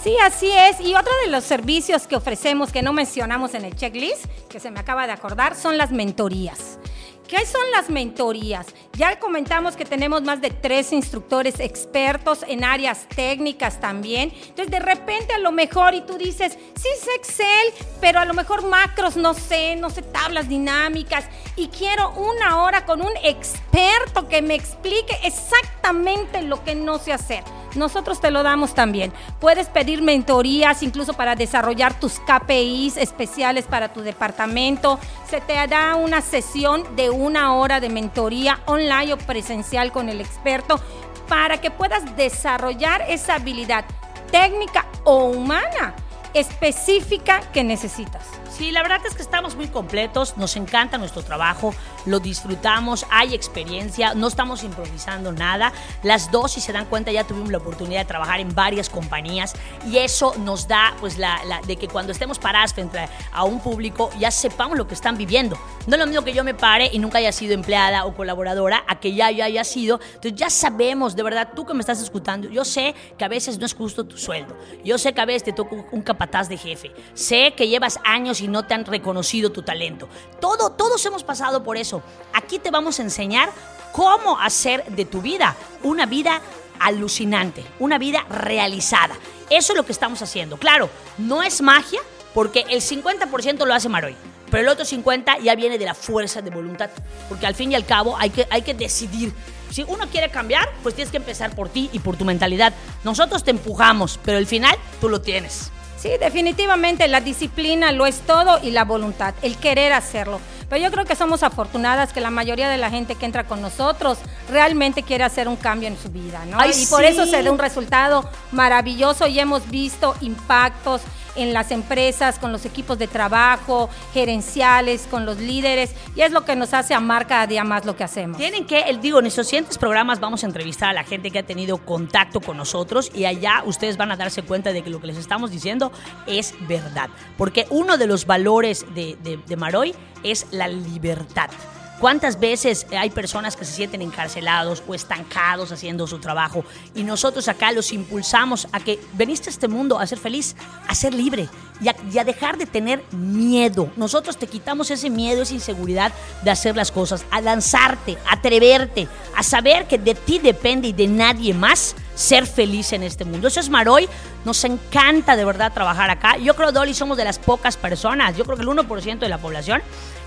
Sí, 0.04 0.15
así 0.23 0.52
es. 0.52 0.80
Y 0.80 0.95
otro 0.95 1.12
de 1.26 1.32
los 1.32 1.43
servicios 1.43 2.08
que 2.08 2.15
ofrecemos 2.15 2.71
que 2.71 2.82
no 2.82 2.93
mencionamos 2.93 3.54
en 3.56 3.65
el 3.65 3.76
checklist, 3.76 4.26
que 4.50 4.60
se 4.60 4.71
me 4.71 4.80
acaba 4.80 5.08
de 5.08 5.13
acordar, 5.13 5.56
son 5.56 5.78
las 5.78 5.91
mentorías. 5.91 6.78
¿Qué 7.27 7.45
son 7.45 7.69
las 7.71 7.89
mentorías? 7.89 8.67
Ya 8.93 9.19
comentamos 9.19 9.75
que 9.75 9.83
tenemos 9.83 10.21
más 10.23 10.39
de 10.39 10.49
tres 10.49 10.93
instructores 10.93 11.59
expertos 11.59 12.45
en 12.47 12.63
áreas 12.63 13.05
técnicas 13.13 13.81
también. 13.81 14.31
Entonces, 14.33 14.71
de 14.71 14.79
repente 14.79 15.33
a 15.33 15.37
lo 15.37 15.51
mejor 15.51 15.93
y 15.93 16.01
tú 16.01 16.17
dices, 16.17 16.57
sí 16.75 16.87
sé 17.03 17.15
Excel, 17.15 17.87
pero 17.99 18.21
a 18.21 18.25
lo 18.25 18.33
mejor 18.33 18.65
macros 18.65 19.17
no 19.17 19.33
sé, 19.33 19.75
no 19.75 19.89
sé 19.89 20.03
tablas 20.03 20.47
dinámicas 20.47 21.25
y 21.57 21.67
quiero 21.67 22.11
una 22.11 22.63
hora 22.63 22.85
con 22.85 23.01
un 23.01 23.11
experto 23.21 24.29
que 24.29 24.41
me 24.41 24.55
explique 24.55 25.13
exactamente 25.23 26.41
lo 26.43 26.63
que 26.63 26.75
no 26.75 26.97
sé 26.97 27.11
hacer. 27.11 27.43
Nosotros 27.75 28.19
te 28.19 28.32
lo 28.32 28.43
damos 28.43 28.73
también. 28.73 29.13
Puedes 29.39 29.67
pedir 29.67 30.01
mentorías 30.01 30.84
incluso 30.84 31.13
para 31.13 31.36
desarrollar 31.36 31.99
tus 31.99 32.19
KPIs 32.19 32.97
especiales 32.97 33.65
para 33.65 33.93
tu 33.93 34.01
departamento. 34.01 34.99
Se 35.30 35.41
te 35.41 35.65
da 35.67 35.95
una 35.95 36.21
sesión 36.21 36.95
de 36.95 37.10
una 37.10 37.56
hora 37.56 37.80
de 37.80 37.89
mentoría 37.89 38.60
online 38.65 39.13
o 39.13 39.17
presencial 39.17 39.91
con 39.91 40.10
el 40.10 40.21
experto 40.21 40.80
para 41.27 41.60
que 41.60 41.71
puedas 41.71 42.15
desarrollar 42.15 43.03
esa 43.08 43.36
habilidad 43.36 43.86
técnica 44.32 44.86
o 45.03 45.25
humana 45.25 45.93
específica 46.33 47.41
que 47.51 47.63
necesitas. 47.63 48.23
Sí, 48.49 48.71
la 48.71 48.81
verdad 48.81 49.01
es 49.05 49.13
que 49.13 49.21
estamos 49.21 49.55
muy 49.55 49.67
completos, 49.67 50.35
nos 50.37 50.55
encanta 50.55 50.97
nuestro 50.97 51.21
trabajo, 51.21 51.75
lo 52.05 52.19
disfrutamos, 52.19 53.05
hay 53.11 53.35
experiencia, 53.35 54.15
no 54.15 54.27
estamos 54.27 54.63
improvisando 54.63 55.31
nada. 55.31 55.71
Las 56.01 56.31
dos, 56.31 56.53
si 56.53 56.61
se 56.61 56.73
dan 56.73 56.85
cuenta, 56.85 57.11
ya 57.11 57.23
tuvimos 57.23 57.51
la 57.51 57.59
oportunidad 57.59 57.99
de 57.99 58.05
trabajar 58.05 58.39
en 58.39 58.55
varias 58.55 58.89
compañías 58.89 59.53
y 59.85 59.97
eso 59.97 60.33
nos 60.39 60.67
da, 60.67 60.95
pues, 60.99 61.17
la, 61.19 61.39
de 61.67 61.75
que 61.75 61.87
cuando 61.87 62.11
estemos 62.11 62.39
paradas 62.39 62.73
frente 62.73 63.07
a 63.31 63.43
un 63.43 63.59
público 63.59 64.09
ya 64.17 64.31
sepamos 64.31 64.77
lo 64.77 64.87
que 64.87 64.95
están 64.95 65.17
viviendo. 65.17 65.57
No 65.85 65.95
es 65.95 65.99
lo 65.99 66.07
mismo 66.07 66.23
que 66.23 66.33
yo 66.33 66.43
me 66.43 66.53
pare 66.53 66.89
y 66.91 66.99
nunca 66.99 67.19
haya 67.19 67.31
sido 67.31 67.53
empleada 67.53 68.05
o 68.05 68.15
colaboradora 68.15 68.83
a 68.87 68.99
que 68.99 69.13
ya 69.13 69.29
yo 69.29 69.43
haya 69.43 69.63
sido. 69.63 69.99
Entonces 70.15 70.35
ya 70.35 70.49
sabemos, 70.49 71.15
de 71.15 71.23
verdad, 71.23 71.49
tú 71.55 71.65
que 71.65 71.73
me 71.73 71.81
estás 71.81 72.01
escuchando, 72.01 72.49
yo 72.49 72.65
sé 72.65 72.95
que 73.17 73.23
a 73.23 73.27
veces 73.27 73.59
no 73.59 73.65
es 73.65 73.73
justo 73.73 74.05
tu 74.05 74.17
sueldo. 74.17 74.57
Yo 74.83 74.97
sé 74.97 75.13
que 75.13 75.21
a 75.21 75.25
veces 75.25 75.43
te 75.43 75.53
toca 75.53 75.75
un 75.91 76.01
capataz 76.17 76.49
de 76.49 76.58
jefe. 76.58 76.91
Sé 77.13 77.53
que 77.56 77.67
llevas 77.67 77.99
años 78.03 78.41
y 78.41 78.47
no 78.47 78.65
te 78.65 78.73
han 78.73 78.86
reconocido 78.86 79.51
tu 79.51 79.62
talento. 79.62 80.10
Todo, 80.41 80.71
todos 80.71 81.06
hemos 81.06 81.23
pasado 81.23 81.63
por 81.63 81.77
eso. 81.77 82.01
Aquí 82.34 82.58
te 82.58 82.71
vamos 82.71 82.99
a 82.99 83.03
enseñar 83.03 83.51
cómo 83.91 84.39
hacer 84.39 84.84
de 84.86 85.06
tu 85.06 85.21
vida 85.21 85.56
una 85.84 86.08
vida 86.08 86.41
alucinante, 86.80 87.63
una 87.80 87.99
vida 87.99 88.25
realizada. 88.30 89.15
Eso 89.49 89.73
es 89.73 89.77
lo 89.77 89.86
que 89.86 89.91
estamos 89.91 90.21
haciendo. 90.23 90.58
Claro, 90.58 90.89
no 91.19 91.43
es 91.43 91.62
magia 91.62 92.01
porque 92.34 92.65
el 92.69 92.82
50% 92.82 93.65
lo 93.65 93.73
hace 93.73 93.89
Maroy, 93.89 94.15
pero 94.49 94.63
el 94.63 94.69
otro 94.69 94.86
50% 94.86 95.41
ya 95.41 95.56
viene 95.56 95.77
de 95.77 95.86
la 95.86 95.93
fuerza 95.93 96.41
de 96.41 96.49
voluntad, 96.49 96.89
porque 97.30 97.45
al 97.45 97.53
fin 97.56 97.71
y 97.71 97.75
al 97.75 97.86
cabo 97.86 98.17
hay 98.17 98.32
que, 98.32 98.47
hay 98.49 98.63
que 98.63 98.73
decidir. 98.73 99.34
Si 99.71 99.84
uno 99.84 100.08
quiere 100.08 100.30
cambiar, 100.32 100.67
pues 100.82 100.95
tienes 100.95 101.12
que 101.12 101.17
empezar 101.17 101.56
por 101.56 101.69
ti 101.69 101.89
y 101.93 101.99
por 101.99 102.17
tu 102.17 102.25
mentalidad. 102.25 102.73
Nosotros 103.03 103.43
te 103.43 103.51
empujamos, 103.51 104.19
pero 104.23 104.38
el 104.38 104.47
final 104.47 104.75
tú 104.99 105.10
lo 105.10 105.21
tienes. 105.21 105.71
Sí, 105.97 106.12
definitivamente 106.19 107.07
la 107.07 107.21
disciplina 107.21 107.91
lo 107.91 108.05
es 108.05 108.19
todo 108.21 108.60
y 108.62 108.71
la 108.71 108.86
voluntad, 108.86 109.33
el 109.41 109.57
querer 109.57 109.93
hacerlo. 109.93 110.39
Pero 110.69 110.83
yo 110.83 110.91
creo 110.91 111.05
que 111.05 111.15
somos 111.15 111.43
afortunadas 111.43 112.13
que 112.13 112.21
la 112.21 112.29
mayoría 112.29 112.69
de 112.69 112.77
la 112.77 112.89
gente 112.89 113.15
que 113.15 113.25
entra 113.25 113.45
con 113.45 113.62
nosotros 113.62 114.19
realmente 114.49 115.01
quiere 115.01 115.23
hacer 115.23 115.47
un 115.47 115.55
cambio 115.55 115.88
en 115.88 115.97
su 115.97 116.10
vida, 116.10 116.43
¿no? 116.45 116.57
y 116.65 116.86
por 116.88 117.03
eso 117.03 117.25
se 117.25 117.41
da 117.41 117.51
un 117.51 117.57
resultado 117.57 118.29
maravilloso 118.51 119.27
y 119.27 119.39
hemos 119.39 119.69
visto 119.69 120.15
impactos 120.21 121.01
en 121.38 121.54
las 121.54 121.71
empresas, 121.71 122.39
con 122.39 122.52
los 122.52 122.65
equipos 122.65 122.97
de 122.97 123.08
trabajo, 123.08 123.89
gerenciales, 124.13 125.08
con 125.10 125.26
los 125.26 125.38
líderes, 125.38 125.91
y 126.15 126.21
es 126.21 126.32
lo 126.32 126.43
que 126.43 126.56
nos 126.56 126.73
hace 126.73 126.93
amar 126.93 127.28
cada 127.28 127.47
día 127.47 127.63
más 127.63 127.86
lo 127.86 127.95
que 127.95 128.04
hacemos. 128.04 128.38
Tienen 128.38 128.65
que, 128.65 128.84
digo, 129.02 129.19
en 129.19 129.28
estos 129.28 129.47
siguientes 129.47 129.78
programas 129.78 130.19
vamos 130.19 130.43
a 130.43 130.47
entrevistar 130.47 130.89
a 130.89 130.93
la 130.93 131.04
gente 131.04 131.32
que 131.32 131.39
ha 131.39 131.43
tenido 131.43 131.78
contacto 131.78 132.41
con 132.41 132.58
nosotros 132.58 133.12
y 133.13 133.26
allá 133.26 133.63
ustedes 133.65 133.97
van 133.97 134.12
a 134.12 134.17
darse 134.17 134.41
cuenta 134.41 134.73
de 134.73 134.82
que 134.82 134.89
lo 134.89 135.00
que 135.00 135.08
les 135.08 135.17
estamos 135.17 135.52
diciendo 135.52 135.91
es 136.26 136.54
verdad, 136.67 137.10
porque 137.38 137.67
uno 137.69 137.97
de 137.97 138.08
los 138.08 138.26
valores 138.26 138.86
de, 138.93 139.17
de, 139.23 139.38
de 139.38 139.56
Maroy 139.56 139.95
es 140.23 140.47
la 140.52 140.67
libertad. 140.67 141.50
¿Cuántas 141.99 142.39
veces 142.39 142.86
hay 142.95 143.10
personas 143.10 143.55
que 143.55 143.65
se 143.65 143.73
sienten 143.73 144.03
encarcelados 144.03 144.83
o 144.88 144.93
estancados 144.93 145.71
haciendo 145.71 146.05
su 146.05 146.19
trabajo 146.19 146.63
y 146.93 147.01
nosotros 147.01 147.47
acá 147.47 147.71
los 147.71 147.91
impulsamos 147.91 148.67
a 148.71 148.79
que 148.79 148.99
veniste 149.13 149.49
a 149.49 149.51
este 149.51 149.67
mundo 149.67 149.97
a 149.97 150.05
ser 150.05 150.19
feliz, 150.19 150.55
a 150.88 150.93
ser 150.93 151.15
libre 151.15 151.49
y 151.81 152.17
a, 152.19 152.23
dejar 152.23 152.57
de 152.60 152.67
tener 152.67 153.03
miedo? 153.12 153.91
Nosotros 153.95 154.38
te 154.38 154.45
quitamos 154.45 154.91
ese 154.91 155.10
miedo, 155.10 155.41
esa 155.41 155.55
inseguridad 155.55 156.12
de 156.43 156.51
hacer 156.51 156.75
las 156.75 156.91
cosas, 156.91 157.25
a 157.31 157.41
lanzarte, 157.41 158.15
a 158.29 158.36
atreverte, 158.36 159.07
a 159.36 159.41
saber 159.41 159.88
que 159.88 159.97
de 159.97 160.13
ti 160.13 160.38
depende 160.38 160.89
y 160.89 160.93
de 160.93 161.07
nadie 161.07 161.55
más 161.55 161.95
ser 162.13 162.45
feliz 162.45 162.93
en 162.93 163.01
este 163.01 163.25
mundo. 163.25 163.47
Eso 163.47 163.60
es 163.60 163.69
Maroy. 163.69 164.07
Nos 164.45 164.63
encanta 164.63 165.36
de 165.36 165.45
verdad 165.45 165.73
trabajar 165.73 166.12
acá. 166.12 166.38
Yo 166.38 166.55
creo, 166.55 166.71
Dolly, 166.71 166.93
somos 166.93 167.17
de 167.17 167.23
las 167.23 167.39
pocas 167.39 167.75
personas, 167.75 168.38
yo 168.38 168.45
creo 168.45 168.55
que 168.55 168.63
el 168.63 168.69
1% 168.69 169.19
de 169.19 169.29
la 169.29 169.39
población 169.39 169.81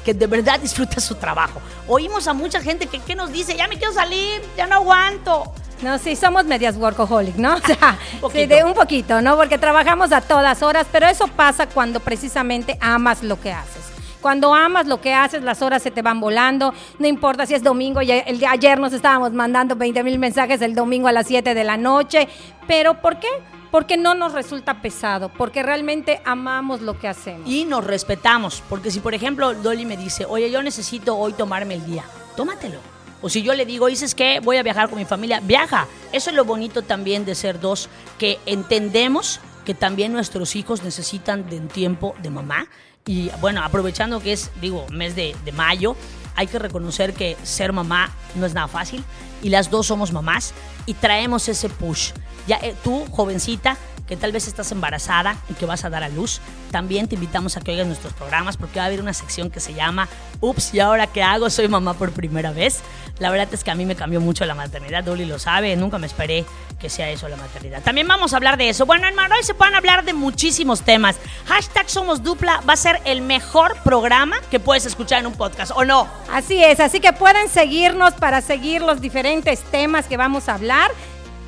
que 0.04 0.14
de 0.14 0.26
verdad 0.26 0.60
disfruta 0.60 1.00
su 1.00 1.14
trabajo. 1.14 1.60
Oímos 1.86 2.26
a 2.28 2.32
mucha 2.32 2.60
gente 2.60 2.86
que, 2.86 3.14
nos 3.14 3.32
dice, 3.32 3.56
ya 3.56 3.68
me 3.68 3.76
quiero 3.76 3.92
salir, 3.92 4.42
ya 4.56 4.66
no 4.66 4.76
aguanto. 4.76 5.52
No, 5.82 5.98
sí, 5.98 6.14
somos 6.14 6.44
medias 6.44 6.76
workaholic, 6.76 7.36
¿no? 7.36 7.56
O 7.56 7.60
sea, 7.60 7.98
sí, 8.32 8.46
de 8.46 8.64
un 8.64 8.74
poquito, 8.74 9.22
¿no? 9.22 9.36
Porque 9.36 9.58
trabajamos 9.58 10.12
a 10.12 10.20
todas 10.20 10.62
horas, 10.62 10.86
pero 10.90 11.06
eso 11.06 11.26
pasa 11.28 11.66
cuando 11.66 12.00
precisamente 12.00 12.76
amas 12.80 13.22
lo 13.22 13.40
que 13.40 13.52
haces. 13.52 13.80
Cuando 14.20 14.54
amas 14.54 14.86
lo 14.86 15.00
que 15.00 15.14
haces, 15.14 15.42
las 15.42 15.62
horas 15.62 15.82
se 15.82 15.90
te 15.90 16.02
van 16.02 16.20
volando. 16.20 16.74
No 16.98 17.06
importa 17.06 17.46
si 17.46 17.54
es 17.54 17.62
domingo, 17.62 18.02
y 18.02 18.10
el 18.10 18.38
de 18.38 18.46
ayer 18.46 18.78
nos 18.78 18.92
estábamos 18.92 19.32
mandando 19.32 19.76
20 19.76 20.04
mil 20.04 20.18
mensajes 20.18 20.60
el 20.60 20.74
domingo 20.74 21.08
a 21.08 21.12
las 21.12 21.26
7 21.26 21.54
de 21.54 21.64
la 21.64 21.78
noche. 21.78 22.28
Pero 22.66 23.00
¿por 23.00 23.18
qué? 23.18 23.28
Porque 23.70 23.96
no 23.96 24.14
nos 24.14 24.33
resulta 24.33 24.83
pesado, 24.83 25.28
porque 25.28 25.62
realmente 25.62 26.20
amamos 26.24 26.80
lo 26.80 26.98
que 26.98 27.09
hacemos. 27.09 27.48
Y 27.48 27.64
nos 27.64 27.85
respetamos, 27.85 28.62
porque 28.68 28.90
si 28.90 29.00
por 29.00 29.14
ejemplo 29.14 29.54
Dolly 29.54 29.87
me 29.87 29.96
dice, 29.96 30.24
oye, 30.26 30.50
yo 30.50 30.62
necesito 30.62 31.16
hoy 31.16 31.33
tomarme 31.33 31.74
el 31.74 31.87
día, 31.87 32.04
tómatelo. 32.37 32.78
O 33.22 33.28
si 33.28 33.42
yo 33.42 33.54
le 33.54 33.66
digo, 33.66 33.87
dices 33.87 34.14
que 34.14 34.40
voy 34.40 34.56
a 34.56 34.62
viajar 34.62 34.88
con 34.88 34.98
mi 34.98 35.04
familia, 35.04 35.40
viaja. 35.40 35.87
Eso 36.12 36.30
es 36.30 36.37
lo 36.37 36.44
bonito 36.44 36.83
también 36.83 37.24
de 37.24 37.35
ser 37.35 37.61
dos, 37.61 37.88
que 38.18 38.38
entendemos 38.46 39.40
que 39.64 39.74
también 39.74 40.12
nuestros 40.12 40.56
hijos 40.56 40.83
necesitan 40.83 41.48
de 41.48 41.59
un 41.59 41.68
tiempo 41.68 42.14
de 42.22 42.30
mamá. 42.30 42.66
Y 43.06 43.30
bueno, 43.40 43.62
aprovechando 43.62 44.20
que 44.20 44.33
es, 44.33 44.50
digo, 44.61 44.87
mes 44.90 45.16
de, 45.16 45.37
de 45.44 45.52
mayo, 45.52 45.96
hay 46.35 46.46
que 46.46 46.59
reconocer 46.59 47.12
que 47.12 47.37
ser 47.42 47.72
mamá 47.72 48.11
no 48.35 48.46
es 48.46 48.54
nada 48.54 48.68
fácil 48.68 49.04
y 49.42 49.50
las 49.50 49.70
dos 49.70 49.87
somos 49.87 50.12
mamás 50.12 50.54
y 50.87 50.94
traemos 50.94 51.48
ese 51.48 51.68
push. 51.68 52.12
Eh, 52.56 52.74
tú, 52.82 53.06
jovencita, 53.10 53.76
que 54.10 54.16
tal 54.16 54.32
vez 54.32 54.48
estás 54.48 54.72
embarazada 54.72 55.36
y 55.48 55.54
que 55.54 55.66
vas 55.66 55.84
a 55.84 55.90
dar 55.90 56.02
a 56.02 56.08
luz, 56.08 56.40
también 56.72 57.06
te 57.06 57.14
invitamos 57.14 57.56
a 57.56 57.60
que 57.60 57.70
oigas 57.70 57.86
nuestros 57.86 58.12
programas 58.12 58.56
porque 58.56 58.80
va 58.80 58.84
a 58.84 58.86
haber 58.86 59.00
una 59.00 59.14
sección 59.14 59.50
que 59.50 59.60
se 59.60 59.72
llama 59.72 60.08
Ups, 60.40 60.74
¿y 60.74 60.80
ahora 60.80 61.06
qué 61.06 61.22
hago? 61.22 61.48
Soy 61.48 61.68
mamá 61.68 61.94
por 61.94 62.10
primera 62.10 62.50
vez. 62.50 62.80
La 63.20 63.30
verdad 63.30 63.46
es 63.52 63.62
que 63.62 63.70
a 63.70 63.76
mí 63.76 63.86
me 63.86 63.94
cambió 63.94 64.20
mucho 64.20 64.44
la 64.46 64.56
maternidad, 64.56 65.04
Dolly 65.04 65.26
lo 65.26 65.38
sabe, 65.38 65.76
nunca 65.76 65.98
me 65.98 66.08
esperé 66.08 66.44
que 66.80 66.90
sea 66.90 67.08
eso 67.08 67.28
la 67.28 67.36
maternidad. 67.36 67.82
También 67.82 68.08
vamos 68.08 68.32
a 68.32 68.36
hablar 68.36 68.56
de 68.56 68.68
eso. 68.68 68.84
Bueno, 68.84 69.06
en 69.06 69.14
Maroy 69.14 69.44
se 69.44 69.54
pueden 69.54 69.76
hablar 69.76 70.04
de 70.04 70.12
muchísimos 70.12 70.82
temas. 70.82 71.16
Hashtag 71.46 71.88
Somos 71.88 72.24
Dupla 72.24 72.62
va 72.68 72.72
a 72.72 72.76
ser 72.76 73.00
el 73.04 73.22
mejor 73.22 73.76
programa 73.84 74.40
que 74.50 74.58
puedes 74.58 74.86
escuchar 74.86 75.20
en 75.20 75.26
un 75.26 75.34
podcast, 75.34 75.70
¿o 75.76 75.84
no? 75.84 76.08
Así 76.32 76.64
es, 76.64 76.80
así 76.80 76.98
que 76.98 77.12
pueden 77.12 77.48
seguirnos 77.48 78.14
para 78.14 78.40
seguir 78.40 78.82
los 78.82 79.00
diferentes 79.00 79.62
temas 79.62 80.06
que 80.06 80.16
vamos 80.16 80.48
a 80.48 80.54
hablar 80.54 80.90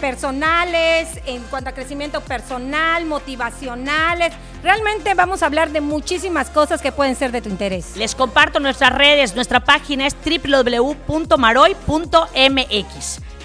personales, 0.03 1.09
en 1.27 1.41
cuanto 1.45 1.71
a 1.71 1.73
crecimiento 1.73 2.21
personal, 2.23 3.07
motivacionales. 3.07 4.35
Realmente 4.65 5.15
vamos 5.15 5.45
a 5.45 5.47
hablar 5.47 5.71
de 5.71 5.81
muchísimas 5.81 6.51
cosas 6.51 6.83
que 6.83 6.91
pueden 6.91 7.15
ser 7.15 7.31
de 7.31 7.41
tu 7.41 7.49
interés. 7.49 7.97
Les 7.97 8.17
comparto 8.17 8.59
nuestras 8.59 8.93
redes. 8.93 9.37
Nuestra 9.37 9.61
página 9.61 10.09
es 10.09 10.17
www.maroy.mx 10.17 11.29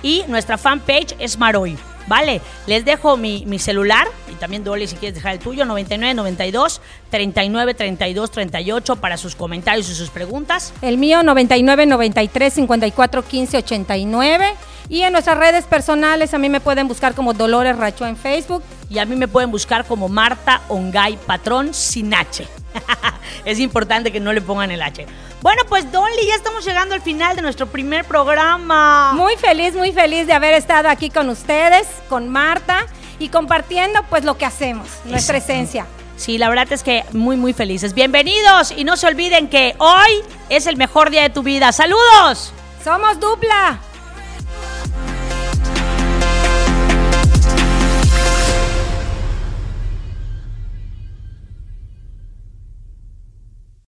y 0.01 0.23
nuestra 0.27 0.57
fanpage 0.57 1.15
es 1.19 1.37
Maroy. 1.37 1.77
Vale, 2.07 2.41
les 2.65 2.85
dejo 2.85 3.17
mi, 3.17 3.45
mi, 3.45 3.59
celular 3.59 4.07
y 4.31 4.35
también 4.35 4.63
Dolly 4.63 4.87
si 4.87 4.95
quieres 4.95 5.15
dejar 5.15 5.33
el 5.33 5.39
tuyo, 5.39 5.65
99 5.65 6.13
92 6.13 6.81
39 7.09 7.73
32 7.73 8.31
38 8.31 8.95
para 8.95 9.17
sus 9.17 9.35
comentarios 9.35 9.89
y 9.89 9.95
sus 9.95 10.09
preguntas. 10.09 10.73
El 10.81 10.97
mío 10.97 11.21
99 11.23 11.85
93 11.85 12.53
54 12.53 13.25
15 13.25 13.57
89 13.57 14.53
y 14.89 15.01
en 15.01 15.11
nuestras 15.11 15.37
redes 15.37 15.65
personales 15.65 16.33
a 16.33 16.37
mí 16.37 16.49
me 16.49 16.61
pueden 16.61 16.87
buscar 16.87 17.13
como 17.13 17.33
Dolores 17.33 17.77
Racho 17.77 18.05
en 18.05 18.15
Facebook. 18.15 18.63
Y 18.89 18.99
a 18.99 19.05
mí 19.05 19.17
me 19.17 19.27
pueden 19.27 19.51
buscar 19.51 19.85
como 19.85 20.07
Marta 20.07 20.61
Ongay 20.69 21.17
Patrón 21.25 21.73
sin 21.73 22.13
H. 22.13 22.47
es 23.45 23.59
importante 23.59 24.11
que 24.11 24.19
no 24.19 24.33
le 24.33 24.41
pongan 24.41 24.71
el 24.71 24.81
H. 24.81 25.05
Bueno, 25.41 25.63
pues 25.69 25.91
Dolly, 25.91 26.27
ya 26.27 26.35
estamos 26.35 26.65
llegando 26.65 26.95
al 26.95 27.01
final 27.01 27.35
de 27.35 27.41
nuestro 27.41 27.67
primer 27.67 28.05
programa. 28.05 29.13
Muy 29.13 29.35
feliz, 29.37 29.75
muy 29.75 29.91
feliz 29.91 30.27
de 30.27 30.33
haber 30.33 30.53
estado 30.53 30.89
aquí 30.89 31.09
con 31.09 31.29
ustedes, 31.29 31.87
con 32.09 32.29
Marta 32.29 32.85
y 33.19 33.29
compartiendo 33.29 34.03
pues 34.09 34.23
lo 34.23 34.37
que 34.37 34.45
hacemos, 34.45 34.87
nuestra 35.05 35.37
esencia. 35.37 35.85
Sí, 36.17 36.39
la 36.39 36.49
verdad 36.49 36.71
es 36.71 36.81
que 36.81 37.05
muy, 37.11 37.37
muy 37.37 37.53
felices. 37.53 37.93
Bienvenidos 37.93 38.71
y 38.71 38.83
no 38.83 38.97
se 38.97 39.05
olviden 39.05 39.47
que 39.47 39.75
hoy 39.77 40.23
es 40.49 40.65
el 40.65 40.75
mejor 40.75 41.11
día 41.11 41.21
de 41.21 41.29
tu 41.29 41.43
vida. 41.43 41.71
¡Saludos! 41.71 42.53
Somos 42.83 43.19
dupla. 43.19 43.79